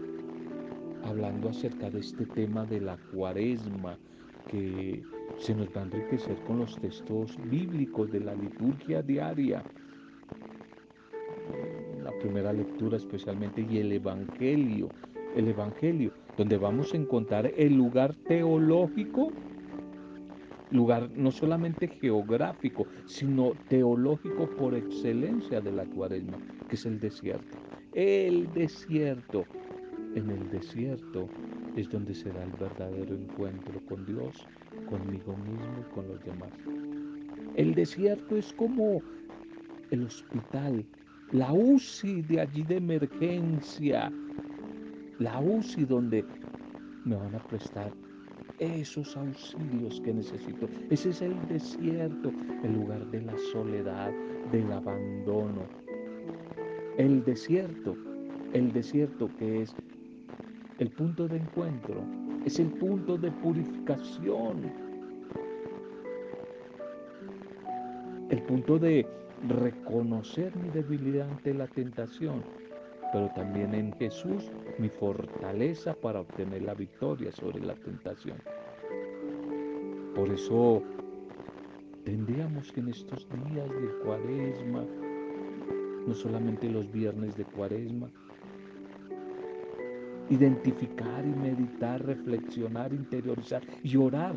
hablando 1.05 1.49
acerca 1.49 1.89
de 1.89 2.01
este 2.01 2.27
tema 2.27 2.67
de 2.67 2.83
la 2.83 2.99
cuaresma 3.15 3.97
que 4.47 5.03
se 5.39 5.55
nos 5.55 5.69
va 5.69 5.81
a 5.81 5.85
enriquecer 5.85 6.37
con 6.47 6.59
los 6.59 6.77
textos 6.79 7.39
bíblicos 7.49 8.13
de 8.13 8.21
la 8.21 8.35
liturgia 8.35 9.01
diaria. 9.01 9.63
La 12.03 12.13
primera 12.21 12.53
lectura 12.53 12.99
especialmente 12.99 13.67
y 13.67 13.79
el 13.79 13.91
Evangelio, 13.91 14.91
el 15.35 15.49
Evangelio, 15.49 16.13
donde 16.37 16.59
vamos 16.59 16.93
a 16.93 16.99
encontrar 16.99 17.51
el 17.57 17.75
lugar 17.75 18.15
teológico, 18.15 19.33
lugar 20.71 21.11
no 21.17 21.31
solamente 21.31 21.89
geográfico, 21.89 22.87
sino 23.07 23.53
teológico 23.67 24.47
por 24.59 24.75
excelencia 24.75 25.63
de 25.63 25.73
la 25.73 25.87
cuaresma, 25.87 26.37
que 26.69 26.75
es 26.75 26.85
el 26.85 27.01
desierto 27.01 27.57
el 27.95 28.53
desierto. 28.53 29.45
En 30.15 30.31
el 30.31 30.51
desierto 30.51 31.29
es 31.77 31.89
donde 31.91 32.15
se 32.15 32.31
da 32.31 32.45
el 32.45 32.53
verdadero 32.53 33.15
encuentro 33.15 33.81
con 33.89 34.05
Dios, 34.07 34.47
conmigo 34.89 35.37
mismo 35.37 35.81
y 35.81 35.95
con 35.95 36.09
los 36.09 36.25
demás. 36.25 36.51
El 37.57 37.75
desierto 37.75 38.37
es 38.37 38.53
como 38.53 39.03
el 39.91 40.05
hospital, 40.05 40.85
la 41.33 41.53
UCI 41.53 42.23
de 42.23 42.41
allí 42.41 42.63
de 42.63 42.77
emergencia, 42.77 44.13
la 45.19 45.41
UCI 45.41 45.85
donde 45.85 46.25
me 47.05 47.17
van 47.17 47.35
a 47.35 47.39
prestar 47.45 47.93
esos 48.59 49.17
auxilios 49.17 50.01
que 50.01 50.15
necesito. 50.15 50.69
Ese 50.91 51.11
es 51.11 51.23
el 51.23 51.35
desierto, 51.49 52.33
el 52.63 52.73
lugar 52.73 53.05
de 53.11 53.23
la 53.23 53.37
soledad, 53.53 54.13
del 54.53 54.73
abandono, 54.73 55.84
el 56.99 57.25
desierto, 57.25 57.97
el 58.53 58.73
desierto 58.73 59.29
que 59.39 59.63
es 59.63 59.75
el 60.79 60.91
punto 60.91 61.27
de 61.27 61.39
encuentro, 61.39 62.03
es 62.45 62.59
el 62.59 62.69
punto 62.69 63.17
de 63.17 63.31
purificación, 63.31 64.71
el 68.31 68.43
punto 68.43 68.79
de 68.79 69.07
reconocer 69.49 70.55
mi 70.57 70.71
debilidad 70.71 71.29
ante 71.29 71.55
la 71.55 71.67
tentación, 71.67 72.43
pero 73.13 73.29
también 73.35 73.75
en 73.75 73.93
Jesús 73.95 74.51
mi 74.79 74.89
fortaleza 74.89 75.95
para 75.95 76.21
obtener 76.21 76.63
la 76.63 76.75
victoria 76.75 77.31
sobre 77.33 77.61
la 77.61 77.75
tentación. 77.75 78.39
Por 80.15 80.29
eso 80.31 80.83
tendríamos 82.05 82.71
que 82.73 82.81
en 82.81 82.89
estos 82.89 83.27
días 83.49 83.69
de 83.69 83.89
cuaresma, 84.05 84.85
no 86.07 86.15
solamente 86.15 86.69
los 86.69 86.91
viernes 86.91 87.37
de 87.37 87.45
cuaresma. 87.45 88.11
Identificar 90.31 91.25
y 91.25 91.39
meditar, 91.39 92.05
reflexionar, 92.05 92.93
interiorizar 92.93 93.63
y 93.83 93.97
orar 93.97 94.37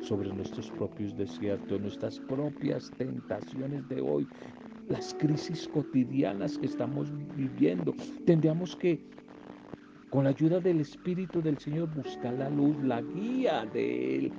sobre 0.00 0.32
nuestros 0.32 0.70
propios 0.72 1.16
desiertos, 1.16 1.80
nuestras 1.80 2.20
propias 2.20 2.90
tentaciones 2.98 3.88
de 3.88 4.00
hoy, 4.00 4.28
las 4.88 5.14
crisis 5.14 5.66
cotidianas 5.68 6.58
que 6.58 6.66
estamos 6.66 7.10
viviendo. 7.34 7.94
Tendríamos 8.26 8.76
que, 8.76 9.00
con 10.10 10.24
la 10.24 10.30
ayuda 10.30 10.60
del 10.60 10.80
Espíritu 10.80 11.40
del 11.40 11.58
Señor, 11.58 11.88
buscar 11.94 12.34
la 12.34 12.50
luz, 12.50 12.76
la 12.84 13.00
guía 13.00 13.64
de 13.72 14.16
Él, 14.16 14.32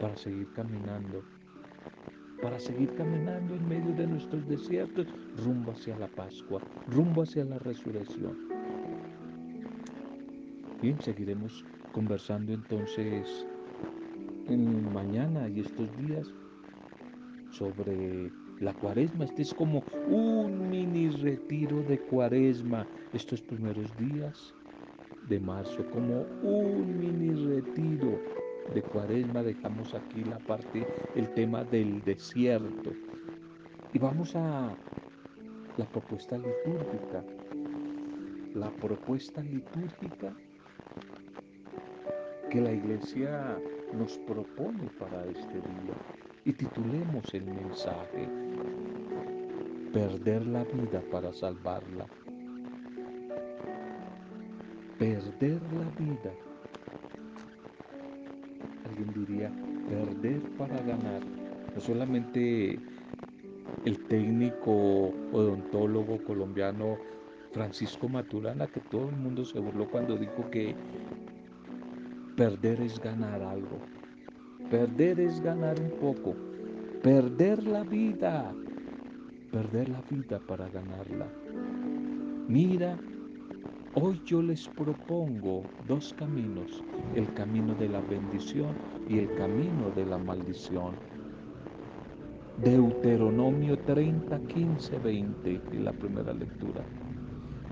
para 0.00 0.16
seguir 0.16 0.50
caminando 0.54 1.22
para 2.42 2.58
seguir 2.58 2.94
caminando 2.94 3.54
en 3.54 3.68
medio 3.68 3.94
de 3.94 4.06
nuestros 4.06 4.46
desiertos 4.48 5.06
rumbo 5.44 5.72
hacia 5.72 5.96
la 5.98 6.08
Pascua, 6.08 6.60
rumbo 6.88 7.22
hacia 7.22 7.44
la 7.44 7.58
resurrección. 7.58 8.36
Bien, 10.82 10.98
seguiremos 11.00 11.64
conversando 11.92 12.52
entonces 12.52 13.46
en 14.48 14.92
mañana 14.92 15.48
y 15.48 15.60
estos 15.60 15.88
días 15.98 16.26
sobre 17.50 18.30
la 18.60 18.72
cuaresma. 18.74 19.24
Este 19.24 19.42
es 19.42 19.54
como 19.54 19.84
un 20.08 20.70
mini 20.70 21.10
retiro 21.10 21.82
de 21.82 21.98
cuaresma 21.98 22.86
estos 23.12 23.42
primeros 23.42 23.94
días 23.98 24.54
de 25.28 25.38
marzo, 25.38 25.84
como 25.90 26.22
un 26.42 26.98
mini 26.98 27.46
retiro 27.46 28.18
de 28.74 28.82
cuaresma 28.82 29.42
dejamos 29.42 29.94
aquí 29.94 30.22
la 30.24 30.38
parte, 30.38 30.86
el 31.14 31.32
tema 31.34 31.64
del 31.64 32.02
desierto. 32.02 32.92
Y 33.92 33.98
vamos 33.98 34.36
a 34.36 34.72
la 35.76 35.84
propuesta 35.86 36.36
litúrgica. 36.36 37.24
La 38.54 38.70
propuesta 38.70 39.42
litúrgica 39.42 40.34
que 42.50 42.60
la 42.60 42.72
iglesia 42.72 43.58
nos 43.92 44.18
propone 44.18 44.88
para 44.98 45.24
este 45.26 45.54
día. 45.54 45.94
Y 46.44 46.52
titulemos 46.52 47.34
el 47.34 47.44
mensaje, 47.44 48.28
Perder 49.92 50.46
la 50.46 50.62
vida 50.64 51.02
para 51.10 51.32
salvarla. 51.32 52.06
Perder 54.98 55.60
la 55.72 56.04
vida 56.04 56.32
diría, 59.14 59.50
perder 59.88 60.40
para 60.56 60.76
ganar. 60.82 61.22
No 61.74 61.80
solamente 61.80 62.78
el 63.84 63.98
técnico 64.08 65.12
odontólogo 65.32 66.22
colombiano 66.24 66.98
Francisco 67.52 68.08
Maturana, 68.08 68.66
que 68.66 68.80
todo 68.80 69.08
el 69.08 69.16
mundo 69.16 69.44
se 69.44 69.58
burló 69.58 69.88
cuando 69.88 70.16
dijo 70.16 70.48
que 70.50 70.74
perder 72.36 72.80
es 72.80 73.00
ganar 73.00 73.42
algo. 73.42 73.78
Perder 74.70 75.20
es 75.20 75.40
ganar 75.40 75.76
un 75.80 75.90
poco. 76.00 76.34
Perder 77.02 77.64
la 77.64 77.82
vida. 77.82 78.52
Perder 79.50 79.88
la 79.88 80.00
vida 80.08 80.38
para 80.46 80.68
ganarla. 80.68 81.26
Mira 82.46 82.96
Hoy 83.94 84.22
yo 84.24 84.40
les 84.40 84.68
propongo 84.68 85.64
dos 85.88 86.14
caminos, 86.14 86.84
el 87.16 87.34
camino 87.34 87.74
de 87.74 87.88
la 87.88 88.00
bendición 88.00 88.76
y 89.08 89.18
el 89.18 89.34
camino 89.34 89.90
de 89.90 90.06
la 90.06 90.16
maldición. 90.16 90.94
Deuteronomio 92.62 93.76
30, 93.80 94.38
15, 94.46 94.96
20 95.00 95.60
en 95.72 95.84
la 95.84 95.92
primera 95.92 96.32
lectura. 96.32 96.84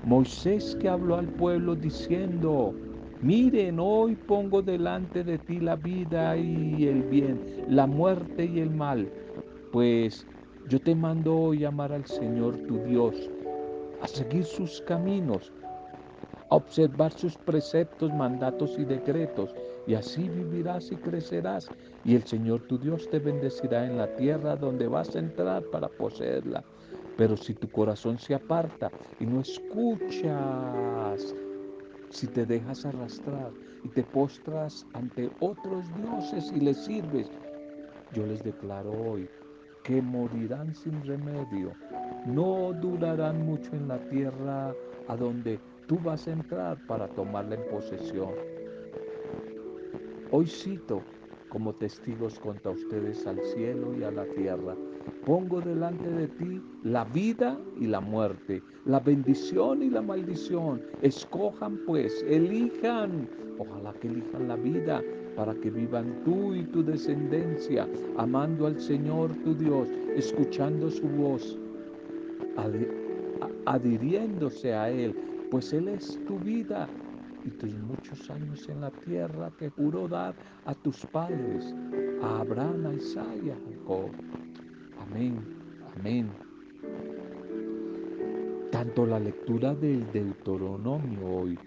Moisés 0.02 0.76
que 0.80 0.88
habló 0.88 1.14
al 1.14 1.28
pueblo 1.28 1.76
diciendo, 1.76 2.74
miren, 3.22 3.78
hoy 3.78 4.16
pongo 4.16 4.60
delante 4.60 5.22
de 5.22 5.38
ti 5.38 5.60
la 5.60 5.76
vida 5.76 6.36
y 6.36 6.88
el 6.88 7.04
bien, 7.04 7.40
la 7.68 7.86
muerte 7.86 8.44
y 8.44 8.58
el 8.58 8.70
mal, 8.70 9.08
pues 9.70 10.26
yo 10.68 10.80
te 10.80 10.96
mando 10.96 11.36
hoy 11.36 11.64
amar 11.64 11.92
al 11.92 12.06
Señor 12.06 12.58
tu 12.66 12.82
Dios, 12.82 13.30
a 14.00 14.08
seguir 14.08 14.44
sus 14.44 14.80
caminos 14.82 15.52
a 16.50 16.56
observar 16.56 17.12
sus 17.12 17.36
preceptos, 17.36 18.12
mandatos 18.12 18.78
y 18.78 18.84
decretos, 18.84 19.54
y 19.86 19.94
así 19.94 20.28
vivirás 20.28 20.90
y 20.92 20.96
crecerás, 20.96 21.68
y 22.04 22.14
el 22.14 22.22
Señor 22.24 22.60
tu 22.68 22.78
Dios 22.78 23.08
te 23.10 23.18
bendecirá 23.18 23.86
en 23.86 23.96
la 23.96 24.14
tierra 24.16 24.56
donde 24.56 24.86
vas 24.86 25.14
a 25.14 25.18
entrar 25.18 25.62
para 25.64 25.88
poseerla. 25.88 26.64
Pero 27.16 27.36
si 27.36 27.54
tu 27.54 27.68
corazón 27.68 28.18
se 28.18 28.34
aparta 28.34 28.90
y 29.18 29.26
no 29.26 29.40
escuchas, 29.40 31.34
si 32.10 32.26
te 32.28 32.46
dejas 32.46 32.86
arrastrar 32.86 33.50
y 33.84 33.88
te 33.88 34.02
postras 34.02 34.86
ante 34.94 35.30
otros 35.40 35.84
dioses 35.96 36.52
y 36.54 36.60
les 36.60 36.76
sirves, 36.84 37.30
yo 38.14 38.24
les 38.26 38.42
declaro 38.42 38.92
hoy 38.92 39.28
que 39.84 40.00
morirán 40.00 40.74
sin 40.74 41.02
remedio, 41.04 41.72
no 42.26 42.72
durarán 42.74 43.44
mucho 43.46 43.70
en 43.72 43.88
la 43.88 43.98
tierra 44.08 44.74
a 45.08 45.16
donde 45.16 45.58
tú 45.88 45.98
vas 46.04 46.28
a 46.28 46.32
entrar 46.32 46.78
para 46.86 47.08
tomarla 47.08 47.56
en 47.56 47.70
posesión. 47.70 48.30
Hoy 50.30 50.46
cito 50.46 51.02
como 51.48 51.74
testigos 51.74 52.38
contra 52.38 52.72
ustedes 52.72 53.26
al 53.26 53.40
cielo 53.40 53.94
y 53.98 54.04
a 54.04 54.10
la 54.10 54.26
tierra. 54.26 54.76
Pongo 55.24 55.62
delante 55.62 56.08
de 56.10 56.28
ti 56.28 56.62
la 56.84 57.04
vida 57.06 57.58
y 57.80 57.86
la 57.86 58.00
muerte, 58.00 58.62
la 58.84 59.00
bendición 59.00 59.82
y 59.82 59.88
la 59.88 60.02
maldición. 60.02 60.82
Escojan 61.00 61.78
pues, 61.86 62.22
elijan. 62.28 63.26
Ojalá 63.58 63.94
que 63.94 64.08
elijan 64.08 64.46
la 64.46 64.56
vida 64.56 65.02
para 65.36 65.54
que 65.54 65.70
vivan 65.70 66.22
tú 66.24 66.54
y 66.54 66.64
tu 66.64 66.84
descendencia, 66.84 67.88
amando 68.18 68.66
al 68.66 68.78
Señor 68.78 69.32
tu 69.42 69.54
Dios, 69.54 69.88
escuchando 70.14 70.90
su 70.90 71.08
voz, 71.08 71.58
adhiriéndose 73.64 74.74
a 74.74 74.90
Él, 74.90 75.14
pues 75.50 75.72
Él 75.72 75.88
es 75.88 76.18
tu 76.26 76.38
vida 76.38 76.88
y 77.44 77.50
tus 77.50 77.74
muchos 77.74 78.30
años 78.30 78.68
en 78.68 78.80
la 78.80 78.90
tierra 78.90 79.50
que 79.58 79.70
juró 79.70 80.08
dar 80.08 80.34
a 80.64 80.74
tus 80.74 81.06
padres, 81.06 81.74
a 82.22 82.40
Abraham, 82.40 82.86
a 82.86 82.94
Isaac 82.94 83.38
y 83.42 83.50
a 83.50 83.56
Jacob. 83.56 84.10
Amén, 84.98 85.36
amén. 85.96 86.30
Tanto 88.70 89.06
la 89.06 89.18
lectura 89.18 89.74
del 89.74 90.10
Deuteronomio 90.12 91.26
hoy 91.26 91.58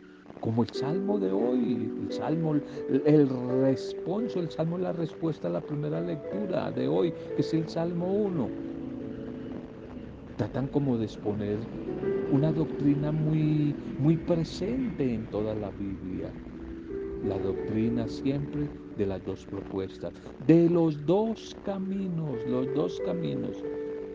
como 0.41 0.63
el 0.63 0.69
salmo 0.69 1.19
de 1.19 1.31
hoy, 1.31 1.91
el 2.01 2.11
salmo, 2.11 2.55
el 2.55 3.29
responso, 3.61 4.39
el 4.39 4.49
salmo 4.49 4.77
la 4.77 4.91
respuesta 4.91 5.47
a 5.47 5.51
la 5.51 5.61
primera 5.61 6.01
lectura 6.01 6.71
de 6.71 6.87
hoy, 6.87 7.13
que 7.35 7.41
es 7.41 7.53
el 7.53 7.69
salmo 7.69 8.11
1. 8.11 8.70
Tratan 10.37 10.67
como 10.67 10.97
de 10.97 11.05
exponer 11.05 11.57
una 12.31 12.51
doctrina 12.51 13.11
muy, 13.11 13.75
muy 13.99 14.17
presente 14.17 15.13
en 15.13 15.25
toda 15.27 15.53
la 15.55 15.69
Biblia. 15.71 16.31
La 17.27 17.37
doctrina 17.37 18.07
siempre 18.07 18.67
de 18.97 19.05
las 19.05 19.23
dos 19.25 19.45
propuestas, 19.45 20.13
de 20.47 20.69
los 20.69 21.05
dos 21.05 21.55
caminos, 21.65 22.37
los 22.47 22.73
dos 22.73 22.99
caminos, 23.05 23.63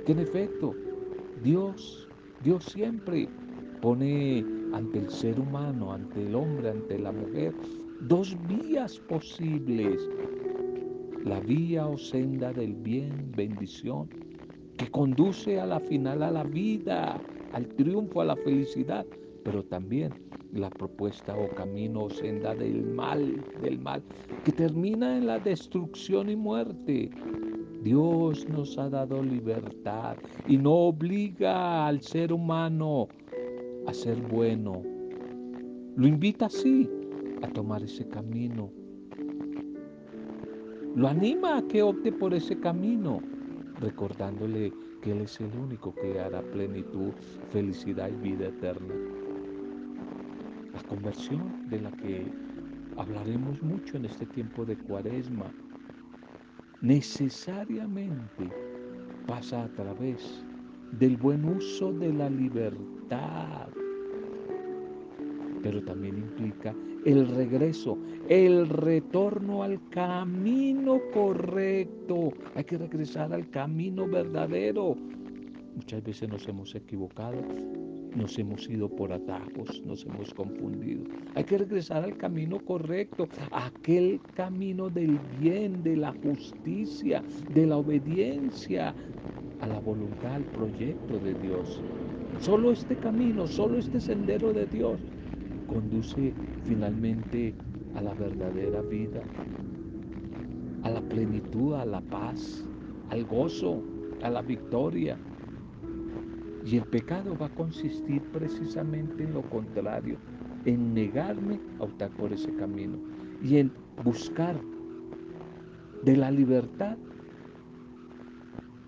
que 0.04 0.12
en 0.12 0.18
efecto 0.18 0.74
Dios, 1.42 2.08
Dios 2.42 2.64
siempre 2.64 3.28
pone 3.80 4.44
ante 4.72 4.98
el 4.98 5.10
ser 5.10 5.38
humano, 5.38 5.92
ante 5.92 6.26
el 6.26 6.34
hombre, 6.34 6.70
ante 6.70 6.98
la 6.98 7.12
mujer, 7.12 7.54
dos 8.00 8.36
vías 8.48 8.98
posibles. 9.08 10.08
La 11.24 11.40
vía 11.40 11.86
o 11.86 11.98
senda 11.98 12.52
del 12.52 12.74
bien, 12.74 13.32
bendición, 13.36 14.08
que 14.76 14.90
conduce 14.90 15.60
a 15.60 15.66
la 15.66 15.80
final 15.80 16.22
a 16.22 16.30
la 16.30 16.44
vida, 16.44 17.20
al 17.52 17.66
triunfo, 17.68 18.20
a 18.20 18.24
la 18.26 18.36
felicidad, 18.36 19.06
pero 19.44 19.62
también 19.64 20.12
la 20.52 20.70
propuesta 20.70 21.36
o 21.36 21.48
camino 21.54 22.04
o 22.04 22.10
senda 22.10 22.54
del 22.54 22.82
mal, 22.82 23.42
del 23.62 23.78
mal, 23.78 24.02
que 24.44 24.52
termina 24.52 25.16
en 25.16 25.26
la 25.26 25.38
destrucción 25.38 26.30
y 26.30 26.36
muerte. 26.36 27.10
Dios 27.82 28.48
nos 28.48 28.76
ha 28.78 28.88
dado 28.88 29.22
libertad 29.22 30.16
y 30.48 30.56
no 30.56 30.72
obliga 30.72 31.86
al 31.86 32.00
ser 32.00 32.32
humano 32.32 33.08
a 33.86 33.94
ser 33.94 34.20
bueno. 34.22 34.82
Lo 35.96 36.06
invita 36.06 36.48
sí 36.48 36.90
a 37.42 37.48
tomar 37.48 37.82
ese 37.82 38.06
camino. 38.08 38.70
Lo 40.96 41.08
anima 41.08 41.58
a 41.58 41.62
que 41.62 41.82
opte 41.82 42.10
por 42.10 42.34
ese 42.34 42.58
camino, 42.58 43.20
recordándole 43.80 44.72
que 45.02 45.12
Él 45.12 45.20
es 45.22 45.40
el 45.40 45.50
único 45.58 45.94
que 45.94 46.14
le 46.14 46.20
hará 46.20 46.42
plenitud, 46.42 47.12
felicidad 47.50 48.10
y 48.10 48.28
vida 48.28 48.46
eterna. 48.48 48.94
La 50.74 50.82
conversión 50.88 51.68
de 51.68 51.80
la 51.80 51.90
que 51.92 52.26
hablaremos 52.96 53.62
mucho 53.62 53.96
en 53.96 54.06
este 54.06 54.26
tiempo 54.26 54.64
de 54.64 54.76
cuaresma 54.76 55.52
necesariamente 56.80 58.50
pasa 59.26 59.64
a 59.64 59.68
través 59.68 60.44
del 60.92 61.16
buen 61.16 61.44
uso 61.44 61.92
de 61.92 62.12
la 62.12 62.30
libertad, 62.30 63.68
pero 65.62 65.82
también 65.82 66.18
implica 66.18 66.74
el 67.06 67.28
regreso, 67.28 67.96
el 68.28 68.68
retorno 68.68 69.62
al 69.62 69.80
camino 69.90 71.00
correcto. 71.14 72.32
Hay 72.56 72.64
que 72.64 72.78
regresar 72.78 73.32
al 73.32 73.48
camino 73.48 74.08
verdadero. 74.08 74.96
Muchas 75.76 76.02
veces 76.02 76.28
nos 76.28 76.48
hemos 76.48 76.74
equivocado, 76.74 77.36
nos 78.16 78.36
hemos 78.40 78.68
ido 78.68 78.88
por 78.88 79.12
atajos, 79.12 79.80
nos 79.86 80.04
hemos 80.04 80.34
confundido. 80.34 81.04
Hay 81.36 81.44
que 81.44 81.58
regresar 81.58 82.02
al 82.02 82.16
camino 82.16 82.58
correcto, 82.58 83.28
aquel 83.52 84.20
camino 84.34 84.90
del 84.90 85.20
bien, 85.38 85.84
de 85.84 85.96
la 85.96 86.12
justicia, 86.24 87.22
de 87.54 87.66
la 87.66 87.76
obediencia 87.76 88.92
a 89.60 89.66
la 89.68 89.78
voluntad, 89.78 90.34
al 90.34 90.44
proyecto 90.44 91.20
de 91.20 91.34
Dios. 91.34 91.80
Solo 92.40 92.72
este 92.72 92.96
camino, 92.96 93.46
solo 93.46 93.78
este 93.78 94.00
sendero 94.00 94.52
de 94.52 94.66
Dios 94.66 94.98
conduce 95.66 96.32
finalmente 96.64 97.54
a 97.94 98.02
la 98.02 98.14
verdadera 98.14 98.82
vida, 98.82 99.22
a 100.82 100.90
la 100.90 101.00
plenitud, 101.00 101.74
a 101.74 101.84
la 101.84 102.00
paz, 102.00 102.64
al 103.10 103.24
gozo, 103.24 103.82
a 104.22 104.30
la 104.30 104.42
victoria. 104.42 105.18
Y 106.64 106.76
el 106.76 106.84
pecado 106.84 107.36
va 107.38 107.46
a 107.46 107.54
consistir 107.54 108.22
precisamente 108.32 109.24
en 109.24 109.34
lo 109.34 109.42
contrario, 109.42 110.18
en 110.64 110.94
negarme 110.94 111.60
a 111.78 111.84
optar 111.84 112.10
por 112.10 112.32
ese 112.32 112.52
camino 112.54 112.98
y 113.42 113.58
en 113.58 113.72
buscar 114.04 114.56
de 116.02 116.16
la 116.16 116.30
libertad, 116.30 116.96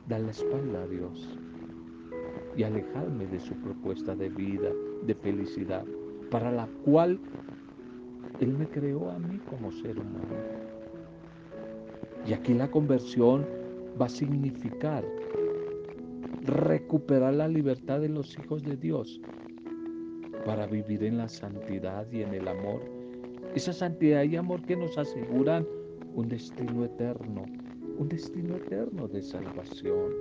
dar 0.09 0.21
la 0.21 0.31
espalda 0.31 0.83
a 0.83 0.87
Dios 0.87 1.39
y 2.57 2.65
alejarme 2.65 3.27
de 3.27 3.39
su 3.39 3.55
propuesta 3.55 4.17
de 4.17 4.29
vida, 4.29 4.71
de 5.07 5.15
felicidad, 5.15 5.85
para 6.31 6.53
la 6.53 6.69
cual 6.85 7.19
Él 8.41 8.57
me 8.57 8.67
creó 8.67 9.11
a 9.11 9.19
mí 9.19 9.39
como 9.51 9.73
ser 9.73 9.99
humano. 9.99 10.37
Y 12.27 12.33
aquí 12.33 12.55
la 12.55 12.71
conversión 12.71 13.47
va 14.01 14.07
a 14.07 14.11
significar 14.11 15.05
recuperar 16.45 17.35
la 17.35 17.49
libertad 17.49 18.01
de 18.01 18.09
los 18.09 18.39
hijos 18.39 18.63
de 18.63 18.77
Dios 18.77 19.21
para 20.45 20.67
vivir 20.67 21.05
en 21.05 21.19
la 21.19 21.29
santidad 21.29 22.07
y 22.11 22.23
en 22.23 22.35
el 22.35 22.49
amor. 22.49 22.81
Esa 23.55 23.73
santidad 23.73 24.23
y 24.25 24.37
amor 24.37 24.63
que 24.63 24.77
nos 24.77 24.97
aseguran 24.97 25.67
un 26.15 26.29
destino 26.29 26.85
eterno, 26.85 27.45
un 27.99 28.09
destino 28.09 28.57
eterno 28.57 29.09
de 29.09 29.23
salvación. 29.23 30.13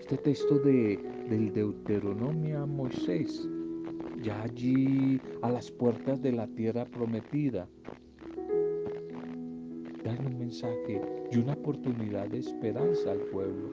Este 0.00 0.16
texto 0.16 0.58
de, 0.58 0.98
del 1.28 1.52
Deuteronomio 1.52 2.62
a 2.62 2.66
Moisés 2.66 3.48
ya 4.22 4.42
allí 4.42 5.20
a 5.42 5.50
las 5.50 5.70
puertas 5.70 6.20
de 6.20 6.32
la 6.32 6.46
tierra 6.48 6.84
prometida. 6.84 7.66
Dan 10.04 10.26
un 10.26 10.38
mensaje 10.38 11.00
y 11.30 11.38
una 11.38 11.54
oportunidad 11.54 12.28
de 12.28 12.38
esperanza 12.38 13.12
al 13.12 13.20
pueblo. 13.32 13.70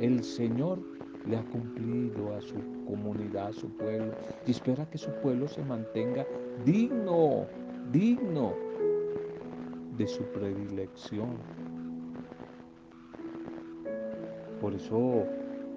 El 0.00 0.22
Señor 0.22 0.80
le 1.26 1.36
ha 1.36 1.44
cumplido 1.44 2.34
a 2.34 2.40
su 2.40 2.56
comunidad, 2.86 3.48
a 3.48 3.52
su 3.52 3.68
pueblo, 3.76 4.12
y 4.46 4.50
espera 4.50 4.88
que 4.88 4.98
su 4.98 5.10
pueblo 5.22 5.48
se 5.48 5.62
mantenga 5.64 6.26
digno, 6.64 7.46
digno 7.92 8.54
de 9.96 10.06
su 10.06 10.22
predilección. 10.24 11.36
Por 14.60 14.74
eso 14.74 15.24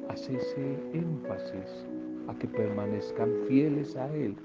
hace 0.09 0.35
ese 0.35 0.77
énfasis 0.93 1.85
a 2.27 2.33
que 2.35 2.47
permanezcan 2.47 3.29
fieles 3.47 3.95
a 3.95 4.13
Él 4.13 4.35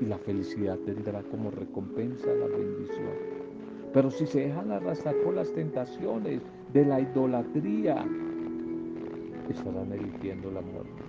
y 0.00 0.06
la 0.06 0.18
felicidad 0.18 0.78
tendrá 0.78 1.22
como 1.22 1.50
recompensa 1.50 2.26
la 2.26 2.46
bendición. 2.46 3.32
Pero 3.92 4.10
si 4.10 4.26
se 4.26 4.48
dejan 4.48 4.70
arrastrar 4.72 5.14
por 5.24 5.34
las 5.34 5.52
tentaciones 5.52 6.42
de 6.72 6.84
la 6.84 7.00
idolatría, 7.00 8.04
estarán 9.48 9.92
eligiendo 9.92 10.50
la 10.50 10.62
muerte. 10.62 11.02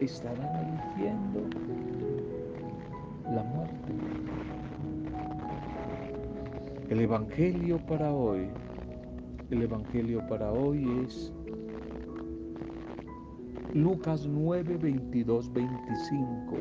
Estarán 0.00 0.68
eligiendo 0.68 1.40
la 3.34 3.42
muerte. 3.42 3.92
El 6.88 7.00
Evangelio 7.00 7.78
para 7.86 8.12
hoy, 8.12 8.48
el 9.50 9.62
Evangelio 9.62 10.26
para 10.28 10.52
hoy 10.52 11.04
es 11.04 11.32
Lucas 13.74 14.26
9, 14.26 14.78
22, 14.78 15.52
25. 15.52 16.56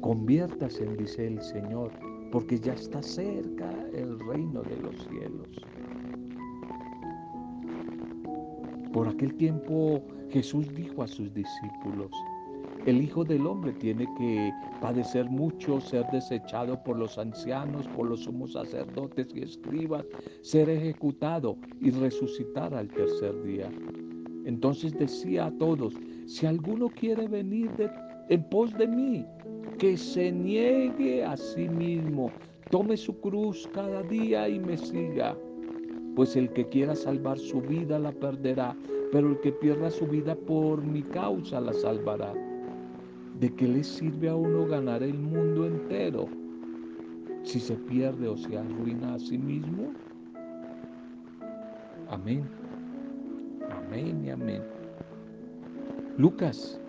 Conviértase, 0.00 0.86
dice 0.96 1.26
el 1.26 1.42
Señor, 1.42 1.90
porque 2.30 2.60
ya 2.60 2.74
está 2.74 3.02
cerca 3.02 3.72
el 3.92 4.20
reino 4.20 4.62
de 4.62 4.76
los 4.76 4.94
cielos. 5.08 5.48
Por 8.92 9.08
aquel 9.08 9.34
tiempo 9.34 10.00
Jesús 10.30 10.72
dijo 10.74 11.02
a 11.02 11.08
sus 11.08 11.34
discípulos, 11.34 12.12
el 12.86 13.02
Hijo 13.02 13.24
del 13.24 13.48
Hombre 13.48 13.72
tiene 13.72 14.06
que 14.16 14.52
padecer 14.80 15.28
mucho, 15.28 15.80
ser 15.80 16.06
desechado 16.12 16.80
por 16.84 16.96
los 16.96 17.18
ancianos, 17.18 17.88
por 17.88 18.08
los 18.08 18.20
sumos 18.20 18.52
sacerdotes 18.52 19.26
y 19.34 19.42
escribas, 19.42 20.06
ser 20.42 20.70
ejecutado 20.70 21.56
y 21.80 21.90
resucitar 21.90 22.72
al 22.74 22.86
tercer 22.88 23.42
día. 23.42 23.68
Entonces 24.48 24.98
decía 24.98 25.44
a 25.44 25.50
todos, 25.58 26.00
si 26.24 26.46
alguno 26.46 26.88
quiere 26.88 27.28
venir 27.28 27.70
en 28.30 28.48
pos 28.48 28.72
de 28.78 28.88
mí, 28.88 29.26
que 29.78 29.94
se 29.94 30.32
niegue 30.32 31.22
a 31.22 31.36
sí 31.36 31.68
mismo, 31.68 32.32
tome 32.70 32.96
su 32.96 33.20
cruz 33.20 33.68
cada 33.74 34.02
día 34.04 34.48
y 34.48 34.58
me 34.58 34.78
siga. 34.78 35.36
Pues 36.16 36.34
el 36.34 36.50
que 36.54 36.66
quiera 36.66 36.96
salvar 36.96 37.38
su 37.38 37.60
vida 37.60 37.98
la 37.98 38.10
perderá, 38.10 38.74
pero 39.12 39.28
el 39.28 39.40
que 39.40 39.52
pierda 39.52 39.90
su 39.90 40.06
vida 40.06 40.34
por 40.34 40.82
mi 40.82 41.02
causa 41.02 41.60
la 41.60 41.74
salvará. 41.74 42.32
¿De 43.38 43.54
qué 43.54 43.68
le 43.68 43.84
sirve 43.84 44.30
a 44.30 44.34
uno 44.34 44.66
ganar 44.66 45.02
el 45.02 45.18
mundo 45.18 45.66
entero 45.66 46.26
si 47.42 47.60
se 47.60 47.76
pierde 47.76 48.26
o 48.26 48.36
se 48.38 48.56
arruina 48.56 49.12
a 49.12 49.18
sí 49.18 49.36
mismo? 49.36 49.92
Amén. 52.08 52.57
Amén 53.98 54.30
amén. 54.30 54.62
Lucas, 56.18 56.80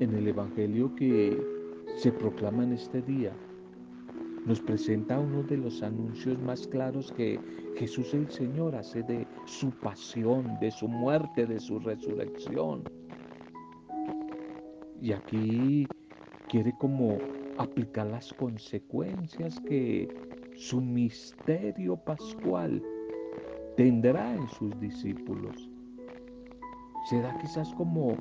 en 0.00 0.14
el 0.14 0.28
Evangelio 0.28 0.94
que 0.94 1.38
se 1.98 2.10
proclama 2.12 2.64
en 2.64 2.72
este 2.72 3.02
día, 3.02 3.30
nos 4.46 4.58
presenta 4.62 5.18
uno 5.18 5.42
de 5.42 5.58
los 5.58 5.82
anuncios 5.82 6.38
más 6.40 6.66
claros 6.66 7.12
que 7.12 7.38
Jesús 7.76 8.14
el 8.14 8.30
Señor 8.30 8.74
hace 8.74 9.02
de 9.02 9.26
su 9.44 9.70
pasión, 9.70 10.58
de 10.62 10.70
su 10.70 10.88
muerte, 10.88 11.44
de 11.44 11.60
su 11.60 11.78
resurrección. 11.78 12.82
Y 15.02 15.12
aquí 15.12 15.86
quiere 16.48 16.72
como 16.78 17.18
aplicar 17.58 18.06
las 18.06 18.32
consecuencias 18.32 19.60
que 19.60 20.08
su 20.54 20.80
misterio 20.80 21.96
pascual 21.96 22.82
tendrá 23.76 24.34
en 24.34 24.46
sus 24.48 24.78
discípulos. 24.80 25.70
Será 27.08 27.36
quizás 27.38 27.72
como 27.74 28.16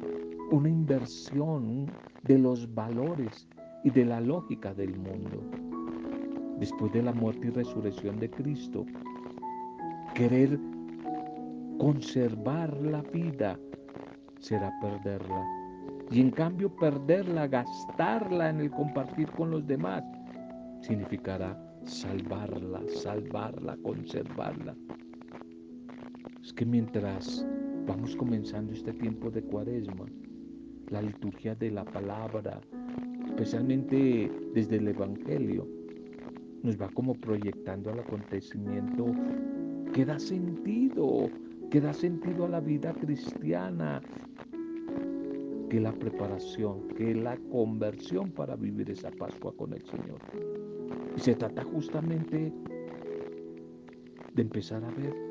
una 0.51 0.69
inversión 0.69 1.87
de 2.23 2.37
los 2.37 2.73
valores 2.73 3.47
y 3.83 3.89
de 3.89 4.05
la 4.05 4.19
lógica 4.19 4.73
del 4.73 4.97
mundo. 4.97 5.41
Después 6.59 6.91
de 6.93 7.03
la 7.03 7.13
muerte 7.13 7.47
y 7.47 7.49
resurrección 7.51 8.19
de 8.19 8.29
Cristo, 8.29 8.85
querer 10.13 10.59
conservar 11.77 12.75
la 12.81 13.01
vida 13.01 13.59
será 14.39 14.71
perderla. 14.81 15.45
Y 16.11 16.21
en 16.21 16.31
cambio 16.31 16.69
perderla, 16.75 17.47
gastarla 17.47 18.49
en 18.49 18.59
el 18.59 18.71
compartir 18.71 19.29
con 19.31 19.51
los 19.51 19.65
demás, 19.65 20.03
significará 20.81 21.57
salvarla, 21.85 22.81
salvarla, 23.01 23.77
conservarla. 23.83 24.75
Que 26.55 26.65
mientras 26.65 27.45
vamos 27.87 28.15
comenzando 28.15 28.73
este 28.73 28.93
tiempo 28.93 29.31
de 29.31 29.41
cuaresma, 29.41 30.05
la 30.89 31.01
liturgia 31.01 31.55
de 31.55 31.71
la 31.71 31.83
palabra, 31.83 32.61
especialmente 33.25 34.31
desde 34.53 34.77
el 34.77 34.87
Evangelio, 34.89 35.67
nos 36.61 36.79
va 36.79 36.89
como 36.89 37.15
proyectando 37.15 37.91
al 37.91 37.99
acontecimiento 37.99 39.07
que 39.93 40.05
da 40.05 40.19
sentido, 40.19 41.29
que 41.71 41.81
da 41.81 41.93
sentido 41.93 42.45
a 42.45 42.49
la 42.49 42.59
vida 42.59 42.93
cristiana, 42.93 44.01
que 45.69 45.79
la 45.79 45.91
preparación, 45.91 46.87
que 46.89 47.15
la 47.15 47.35
conversión 47.51 48.31
para 48.31 48.55
vivir 48.55 48.91
esa 48.91 49.09
Pascua 49.09 49.53
con 49.57 49.73
el 49.73 49.81
Señor. 49.85 50.19
Y 51.17 51.19
se 51.19 51.33
trata 51.33 51.63
justamente 51.63 52.53
de 54.35 54.41
empezar 54.41 54.83
a 54.83 54.91
ver 54.91 55.22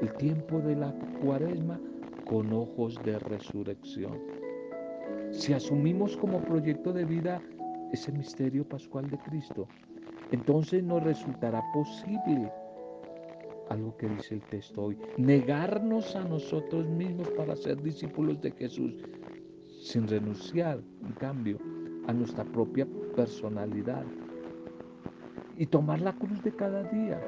el 0.00 0.12
tiempo 0.14 0.60
de 0.60 0.76
la 0.76 0.94
cuaresma 1.22 1.80
con 2.24 2.52
ojos 2.52 3.00
de 3.04 3.18
resurrección. 3.18 4.18
Si 5.30 5.52
asumimos 5.52 6.16
como 6.16 6.40
proyecto 6.40 6.92
de 6.92 7.04
vida 7.04 7.42
ese 7.92 8.12
misterio 8.12 8.68
pascual 8.68 9.10
de 9.10 9.18
Cristo, 9.18 9.66
entonces 10.30 10.82
nos 10.82 11.02
resultará 11.02 11.62
posible 11.72 12.50
algo 13.70 13.96
que 13.96 14.08
dice 14.08 14.34
el 14.34 14.42
texto 14.42 14.84
hoy, 14.84 14.98
negarnos 15.18 16.16
a 16.16 16.24
nosotros 16.24 16.86
mismos 16.86 17.28
para 17.30 17.54
ser 17.54 17.82
discípulos 17.82 18.40
de 18.40 18.50
Jesús, 18.52 18.94
sin 19.82 20.08
renunciar, 20.08 20.80
en 21.04 21.12
cambio, 21.12 21.58
a 22.06 22.12
nuestra 22.12 22.44
propia 22.44 22.86
personalidad 23.14 24.04
y 25.58 25.66
tomar 25.66 26.00
la 26.00 26.14
cruz 26.14 26.42
de 26.42 26.52
cada 26.52 26.82
día 26.84 27.20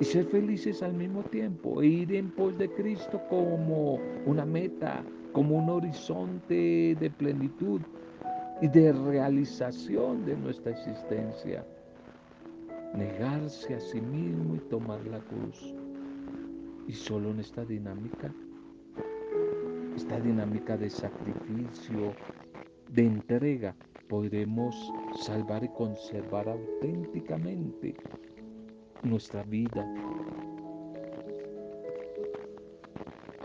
y 0.00 0.04
ser 0.04 0.24
felices 0.26 0.82
al 0.82 0.94
mismo 0.94 1.22
tiempo 1.24 1.82
e 1.82 1.86
ir 1.86 2.14
en 2.14 2.30
pos 2.30 2.56
de 2.58 2.68
Cristo 2.70 3.20
como 3.28 3.98
una 4.26 4.44
meta, 4.44 5.04
como 5.32 5.58
un 5.58 5.68
horizonte 5.68 6.96
de 6.98 7.10
plenitud 7.10 7.82
y 8.62 8.68
de 8.68 8.92
realización 8.92 10.24
de 10.24 10.36
nuestra 10.36 10.72
existencia. 10.72 11.64
Negarse 12.94 13.74
a 13.74 13.80
sí 13.80 14.00
mismo 14.00 14.56
y 14.56 14.58
tomar 14.70 15.00
la 15.06 15.20
cruz. 15.20 15.74
Y 16.88 16.92
solo 16.92 17.30
en 17.30 17.40
esta 17.40 17.64
dinámica 17.64 18.32
esta 19.96 20.18
dinámica 20.18 20.78
de 20.78 20.88
sacrificio, 20.88 22.14
de 22.88 23.02
entrega, 23.02 23.74
podremos 24.08 24.74
salvar 25.20 25.62
y 25.62 25.68
conservar 25.68 26.48
auténticamente 26.48 27.94
nuestra 29.02 29.42
vida. 29.44 29.86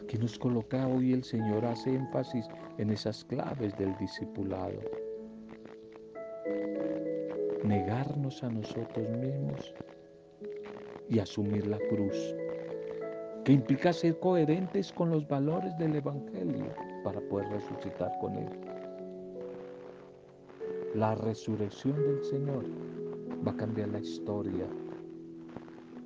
Aquí 0.01 0.17
nos 0.17 0.37
coloca 0.37 0.87
hoy 0.87 1.13
el 1.13 1.23
Señor, 1.23 1.65
hace 1.65 1.95
énfasis 1.95 2.47
en 2.77 2.89
esas 2.91 3.23
claves 3.25 3.75
del 3.77 3.95
discipulado. 3.97 4.79
Negarnos 7.63 8.43
a 8.43 8.49
nosotros 8.49 9.09
mismos 9.09 9.73
y 11.09 11.19
asumir 11.19 11.65
la 11.67 11.79
cruz 11.89 12.35
que 13.43 13.53
implica 13.53 13.93
ser 13.93 14.19
coherentes 14.19 14.91
con 14.91 15.11
los 15.11 15.27
valores 15.27 15.77
del 15.77 15.95
Evangelio 15.95 16.65
para 17.03 17.21
poder 17.21 17.47
resucitar 17.49 18.11
con 18.19 18.35
Él. 18.35 18.49
La 20.95 21.13
resurrección 21.13 21.95
del 21.95 22.23
Señor 22.23 22.65
va 23.45 23.51
a 23.51 23.57
cambiar 23.57 23.89
la 23.89 23.99
historia 23.99 24.65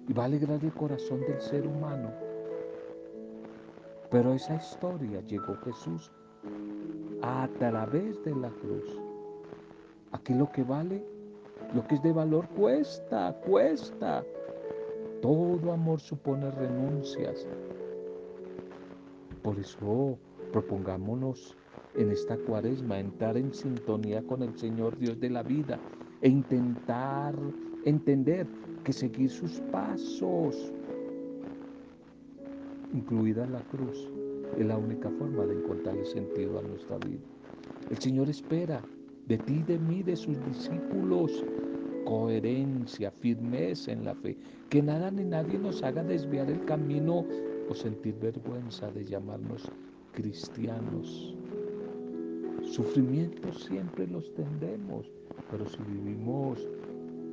y 0.10 0.14
va 0.14 0.24
a 0.24 0.26
alegrar 0.26 0.60
el 0.64 0.74
corazón 0.74 1.22
del 1.22 1.40
ser 1.40 1.68
humano. 1.68 2.12
Pero 4.10 4.34
esa 4.34 4.56
historia 4.56 5.22
llegó 5.22 5.56
Jesús 5.64 6.12
a 7.22 7.48
través 7.60 8.22
de 8.24 8.36
la 8.36 8.50
cruz. 8.50 9.00
Aquí 10.12 10.34
lo 10.34 10.52
que 10.52 10.64
vale, 10.64 11.06
lo 11.76 11.86
que 11.86 11.96
es 11.96 12.02
de 12.02 12.12
valor 12.12 12.48
cuesta, 12.50 13.40
cuesta. 13.46 14.24
Todo 15.22 15.72
amor 15.72 16.00
supone 16.00 16.50
renuncias. 16.50 17.48
Por 19.44 19.60
eso 19.60 20.18
propongámonos 20.52 21.56
en 21.94 22.10
esta 22.10 22.36
cuaresma 22.36 23.00
entrar 23.00 23.38
en 23.38 23.54
sintonía 23.54 24.24
con 24.24 24.42
el 24.42 24.58
Señor 24.58 24.98
Dios 24.98 25.20
de 25.20 25.30
la 25.30 25.44
vida 25.44 25.78
e 26.22 26.30
intentar 26.30 27.36
entender 27.86 28.48
que 28.90 28.94
seguir 28.94 29.30
sus 29.30 29.62
pasos, 29.72 30.74
incluida 32.92 33.46
la 33.46 33.62
cruz, 33.66 34.10
es 34.58 34.66
la 34.66 34.80
única 34.80 35.12
forma 35.12 35.46
de 35.46 35.60
encontrarle 35.60 36.04
sentido 36.06 36.58
a 36.58 36.64
nuestra 36.64 36.98
vida. 36.98 37.22
El 37.92 38.00
Señor 38.00 38.30
espera 38.30 38.82
de 39.28 39.38
ti, 39.38 39.62
de 39.68 39.78
mí, 39.78 40.02
de 40.02 40.16
sus 40.16 40.44
discípulos, 40.44 41.46
coherencia, 42.04 43.12
firmeza 43.12 43.92
en 43.92 44.06
la 44.06 44.16
fe, 44.16 44.36
que 44.70 44.82
nada 44.82 45.12
ni 45.12 45.24
nadie 45.24 45.60
nos 45.60 45.84
haga 45.84 46.04
desviar 46.04 46.50
el 46.50 46.66
camino 46.66 47.28
o 47.70 47.76
sentir 47.76 48.16
vergüenza 48.20 48.90
de 48.90 49.06
llamarnos 49.06 49.72
cristianos. 50.14 51.36
Sufrimientos 52.64 53.66
siempre 53.66 54.08
los 54.08 54.34
tendremos, 54.34 55.12
pero 55.52 55.68
si 55.68 55.78
vivimos 55.84 56.68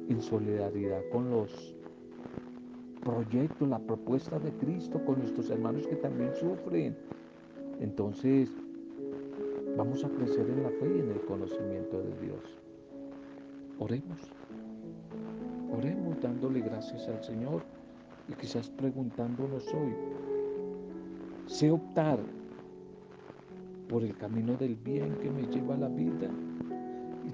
en 0.09 0.21
solidaridad 0.21 1.03
con 1.11 1.31
los 1.31 1.75
proyectos, 3.03 3.69
la 3.69 3.79
propuesta 3.79 4.39
de 4.39 4.51
Cristo, 4.53 5.05
con 5.05 5.19
nuestros 5.21 5.51
hermanos 5.51 5.87
que 5.87 5.97
también 5.97 6.35
sufren, 6.35 6.97
entonces 7.81 8.51
vamos 9.77 10.05
a 10.05 10.09
crecer 10.09 10.49
en 10.49 10.63
la 10.63 10.71
fe 10.71 10.97
y 10.97 11.01
en 11.01 11.11
el 11.11 11.21
conocimiento 11.23 12.03
de 12.03 12.21
Dios. 12.21 12.59
Oremos. 13.79 14.21
Oremos 15.77 16.21
dándole 16.21 16.61
gracias 16.61 17.07
al 17.09 17.23
Señor 17.23 17.63
y 18.29 18.35
quizás 18.35 18.69
preguntándonos 18.71 19.67
hoy, 19.75 19.95
Sé 21.47 21.71
optar 21.71 22.19
por 23.89 24.03
el 24.03 24.17
camino 24.17 24.57
del 24.57 24.75
bien 24.75 25.15
que 25.23 25.31
me 25.31 25.47
lleva 25.47 25.77
a 25.77 25.79
la 25.79 25.89
vida. 25.89 26.29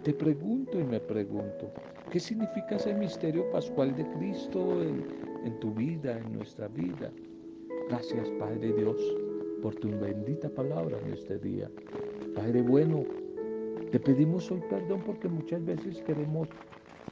Te 0.03 0.13
pregunto 0.13 0.81
y 0.81 0.85
me 0.85 0.99
pregunto, 0.99 1.71
¿qué 2.11 2.19
significa 2.19 2.75
ese 2.75 2.93
misterio 2.93 3.49
pascual 3.53 3.95
de 3.95 4.05
Cristo 4.11 4.83
en, 4.83 5.07
en 5.45 5.61
tu 5.61 5.73
vida, 5.73 6.19
en 6.19 6.33
nuestra 6.33 6.67
vida? 6.67 7.13
Gracias 7.89 8.29
Padre 8.31 8.73
Dios 8.73 8.97
por 9.63 9.77
tu 9.77 9.91
bendita 9.91 10.49
palabra 10.49 10.99
en 11.07 11.13
este 11.13 11.39
día. 11.39 11.71
Padre 12.35 12.63
bueno, 12.63 13.05
te 13.93 14.01
pedimos 14.01 14.51
hoy 14.51 14.61
perdón 14.69 15.03
porque 15.07 15.29
muchas 15.29 15.65
veces 15.65 16.03
queremos 16.03 16.49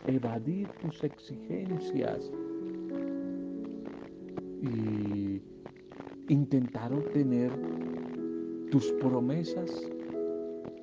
evadir 0.09 0.67
tus 0.81 1.05
exigencias 1.05 2.33
y 4.63 5.41
intentar 6.29 6.93
obtener 6.93 7.53
tus 8.73 8.91
promesas, 8.95 9.71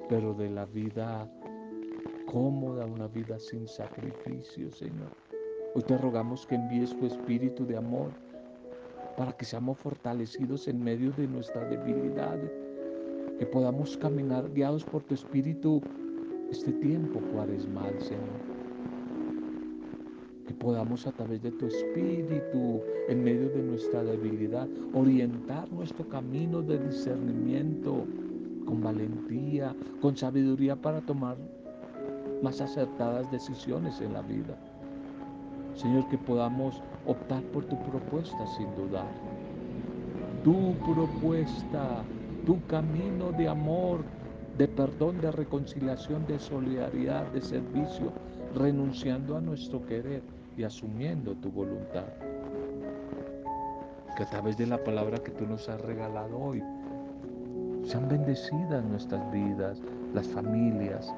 pero 0.08 0.34
de 0.34 0.50
la 0.50 0.66
vida 0.66 1.30
cómoda, 2.28 2.86
una 2.86 3.08
vida 3.08 3.40
sin 3.40 3.68
sacrificio, 3.68 4.70
Señor. 4.72 5.12
Hoy 5.74 5.82
te 5.84 5.98
rogamos 5.98 6.46
que 6.46 6.56
envíes 6.56 6.96
tu 7.00 7.06
espíritu 7.06 7.66
de 7.66 7.78
amor 7.78 8.12
para 9.18 9.32
que 9.32 9.46
seamos 9.46 9.78
fortalecidos 9.80 10.68
en 10.68 10.84
medio 10.84 11.12
de 11.14 11.28
nuestra 11.28 11.68
debilidad, 11.68 12.38
que 13.40 13.46
podamos 13.46 13.98
caminar 13.98 14.52
guiados 14.52 14.84
por 14.84 15.04
tu 15.04 15.16
espíritu 15.16 15.82
este 16.52 16.72
tiempo 16.74 17.20
cuaresmal, 17.34 18.00
Señor. 18.00 18.42
Que 20.46 20.54
podamos 20.54 21.08
a 21.08 21.14
través 21.14 21.42
de 21.42 21.52
tu 21.52 21.66
espíritu, 21.68 22.82
en 23.08 23.24
medio 23.24 23.50
de 23.50 23.64
nuestra 23.64 24.04
debilidad, 24.04 24.68
orientar 24.94 25.72
nuestro 25.72 26.08
camino 26.08 26.62
de 26.62 26.78
discernimiento 26.78 28.06
con 28.66 28.82
valentía, 28.82 29.74
con 30.02 30.16
sabiduría 30.18 30.76
para 30.76 31.02
tomar 31.02 31.38
más 32.42 32.62
acertadas 32.62 33.30
decisiones 33.32 34.02
en 34.02 34.14
la 34.14 34.22
vida. 34.22 34.56
Señor, 35.76 36.08
que 36.10 36.18
podamos 36.18 36.82
optar 37.06 37.42
por 37.44 37.66
tu 37.66 37.78
propuesta 37.84 38.46
sin 38.58 38.74
dudar. 38.76 39.08
Tu 40.44 40.74
propuesta, 40.94 42.04
tu 42.46 42.60
camino 42.68 43.32
de 43.32 43.48
amor, 43.48 44.04
de 44.58 44.68
perdón, 44.68 45.22
de 45.22 45.32
reconciliación, 45.32 46.26
de 46.26 46.40
solidaridad, 46.40 47.28
de 47.32 47.42
servicio, 47.42 48.12
renunciando 48.56 49.38
a 49.38 49.42
nuestro 49.42 49.86
querer 49.86 50.24
y 50.58 50.64
asumiendo 50.64 51.36
tu 51.36 51.52
voluntad. 51.52 52.06
Que 54.16 54.24
a 54.24 54.30
través 54.30 54.58
de 54.58 54.66
la 54.66 54.84
palabra 54.84 55.20
que 55.20 55.32
tú 55.32 55.46
nos 55.46 55.70
has 55.70 55.80
regalado 55.82 56.40
hoy, 56.40 56.64
sean 57.84 58.10
bendecidas 58.10 58.84
nuestras 58.84 59.32
vidas, 59.32 59.80
las 60.14 60.28
familias, 60.28 61.14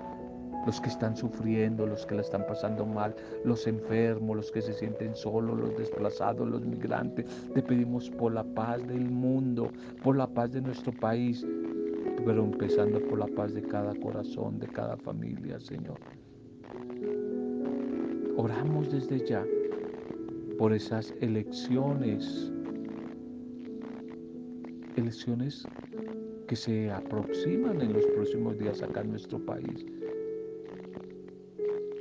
los 0.65 0.79
que 0.81 0.89
están 0.89 1.15
sufriendo, 1.15 1.85
los 1.85 2.05
que 2.05 2.15
la 2.15 2.21
están 2.21 2.45
pasando 2.45 2.85
mal, 2.85 3.15
los 3.43 3.67
enfermos, 3.67 4.35
los 4.35 4.51
que 4.51 4.61
se 4.61 4.73
sienten 4.73 5.15
solos, 5.15 5.59
los 5.59 5.77
desplazados, 5.77 6.47
los 6.47 6.65
migrantes. 6.65 7.25
Te 7.53 7.61
pedimos 7.61 8.09
por 8.09 8.33
la 8.33 8.43
paz 8.43 8.85
del 8.87 9.09
mundo, 9.09 9.71
por 10.03 10.15
la 10.15 10.27
paz 10.27 10.51
de 10.51 10.61
nuestro 10.61 10.91
país, 10.91 11.45
pero 12.25 12.43
empezando 12.43 12.99
por 13.07 13.19
la 13.19 13.27
paz 13.27 13.53
de 13.53 13.61
cada 13.61 13.95
corazón, 13.95 14.59
de 14.59 14.67
cada 14.67 14.97
familia, 14.97 15.59
Señor. 15.59 15.99
Oramos 18.37 18.91
desde 18.91 19.25
ya 19.25 19.45
por 20.57 20.73
esas 20.73 21.13
elecciones, 21.21 22.51
elecciones 24.95 25.65
que 26.47 26.55
se 26.55 26.91
aproximan 26.91 27.79
en 27.81 27.93
los 27.93 28.05
próximos 28.07 28.57
días 28.57 28.81
acá 28.81 29.01
en 29.01 29.11
nuestro 29.11 29.39
país. 29.45 29.85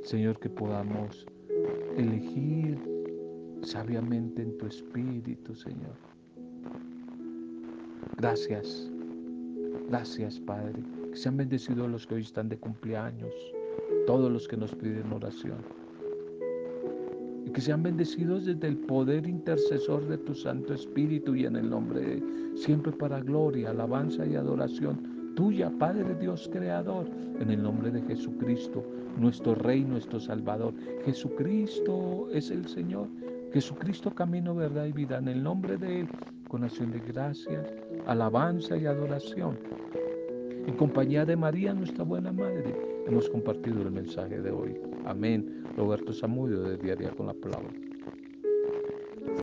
Señor, 0.09 0.39
que 0.39 0.49
podamos 0.49 1.27
elegir 1.95 2.79
sabiamente 3.61 4.41
en 4.41 4.57
tu 4.57 4.65
espíritu, 4.65 5.53
Señor. 5.53 5.93
Gracias, 8.17 8.89
gracias, 9.87 10.39
Padre. 10.39 10.81
Que 11.11 11.15
sean 11.15 11.37
bendecidos 11.37 11.87
los 11.87 12.07
que 12.07 12.15
hoy 12.15 12.21
están 12.21 12.49
de 12.49 12.57
cumpleaños, 12.57 13.35
todos 14.07 14.31
los 14.31 14.47
que 14.47 14.57
nos 14.57 14.73
piden 14.73 15.13
oración. 15.13 15.59
Y 17.45 17.51
que 17.51 17.61
sean 17.61 17.83
bendecidos 17.83 18.47
desde 18.47 18.67
el 18.67 18.77
poder 18.77 19.27
intercesor 19.27 20.07
de 20.07 20.17
tu 20.17 20.33
Santo 20.33 20.73
Espíritu 20.73 21.35
y 21.35 21.45
en 21.45 21.55
el 21.55 21.69
nombre 21.69 22.01
de 22.01 22.23
siempre 22.55 22.91
para 22.93 23.19
gloria, 23.19 23.69
alabanza 23.69 24.25
y 24.25 24.35
adoración 24.35 25.19
tuya, 25.35 25.71
Padre 25.77 26.15
Dios 26.15 26.49
Creador, 26.51 27.07
en 27.39 27.51
el 27.51 27.61
nombre 27.61 27.91
de 27.91 28.01
Jesucristo, 28.01 28.83
nuestro 29.19 29.55
Rey, 29.55 29.83
nuestro 29.83 30.19
Salvador. 30.19 30.73
Jesucristo 31.05 32.29
es 32.31 32.49
el 32.51 32.67
Señor. 32.67 33.07
Jesucristo 33.53 34.11
camino, 34.11 34.55
verdad 34.55 34.85
y 34.85 34.91
vida. 34.91 35.17
En 35.17 35.27
el 35.27 35.43
nombre 35.43 35.77
de 35.77 36.01
Él, 36.01 36.07
con 36.47 36.63
acción 36.63 36.91
de 36.91 36.99
gracias, 36.99 37.73
alabanza 38.05 38.77
y 38.77 38.85
adoración. 38.85 39.57
En 40.67 40.75
compañía 40.75 41.25
de 41.25 41.35
María, 41.35 41.73
nuestra 41.73 42.03
buena 42.03 42.31
Madre, 42.31 42.75
hemos 43.07 43.29
compartido 43.29 43.81
el 43.81 43.91
mensaje 43.91 44.39
de 44.39 44.51
hoy. 44.51 44.75
Amén. 45.05 45.63
Roberto 45.75 46.13
Zamudio 46.13 46.61
de 46.61 46.77
Diaria 46.77 47.11
con 47.11 47.27
la 47.27 47.33
Palabra. 47.33 47.88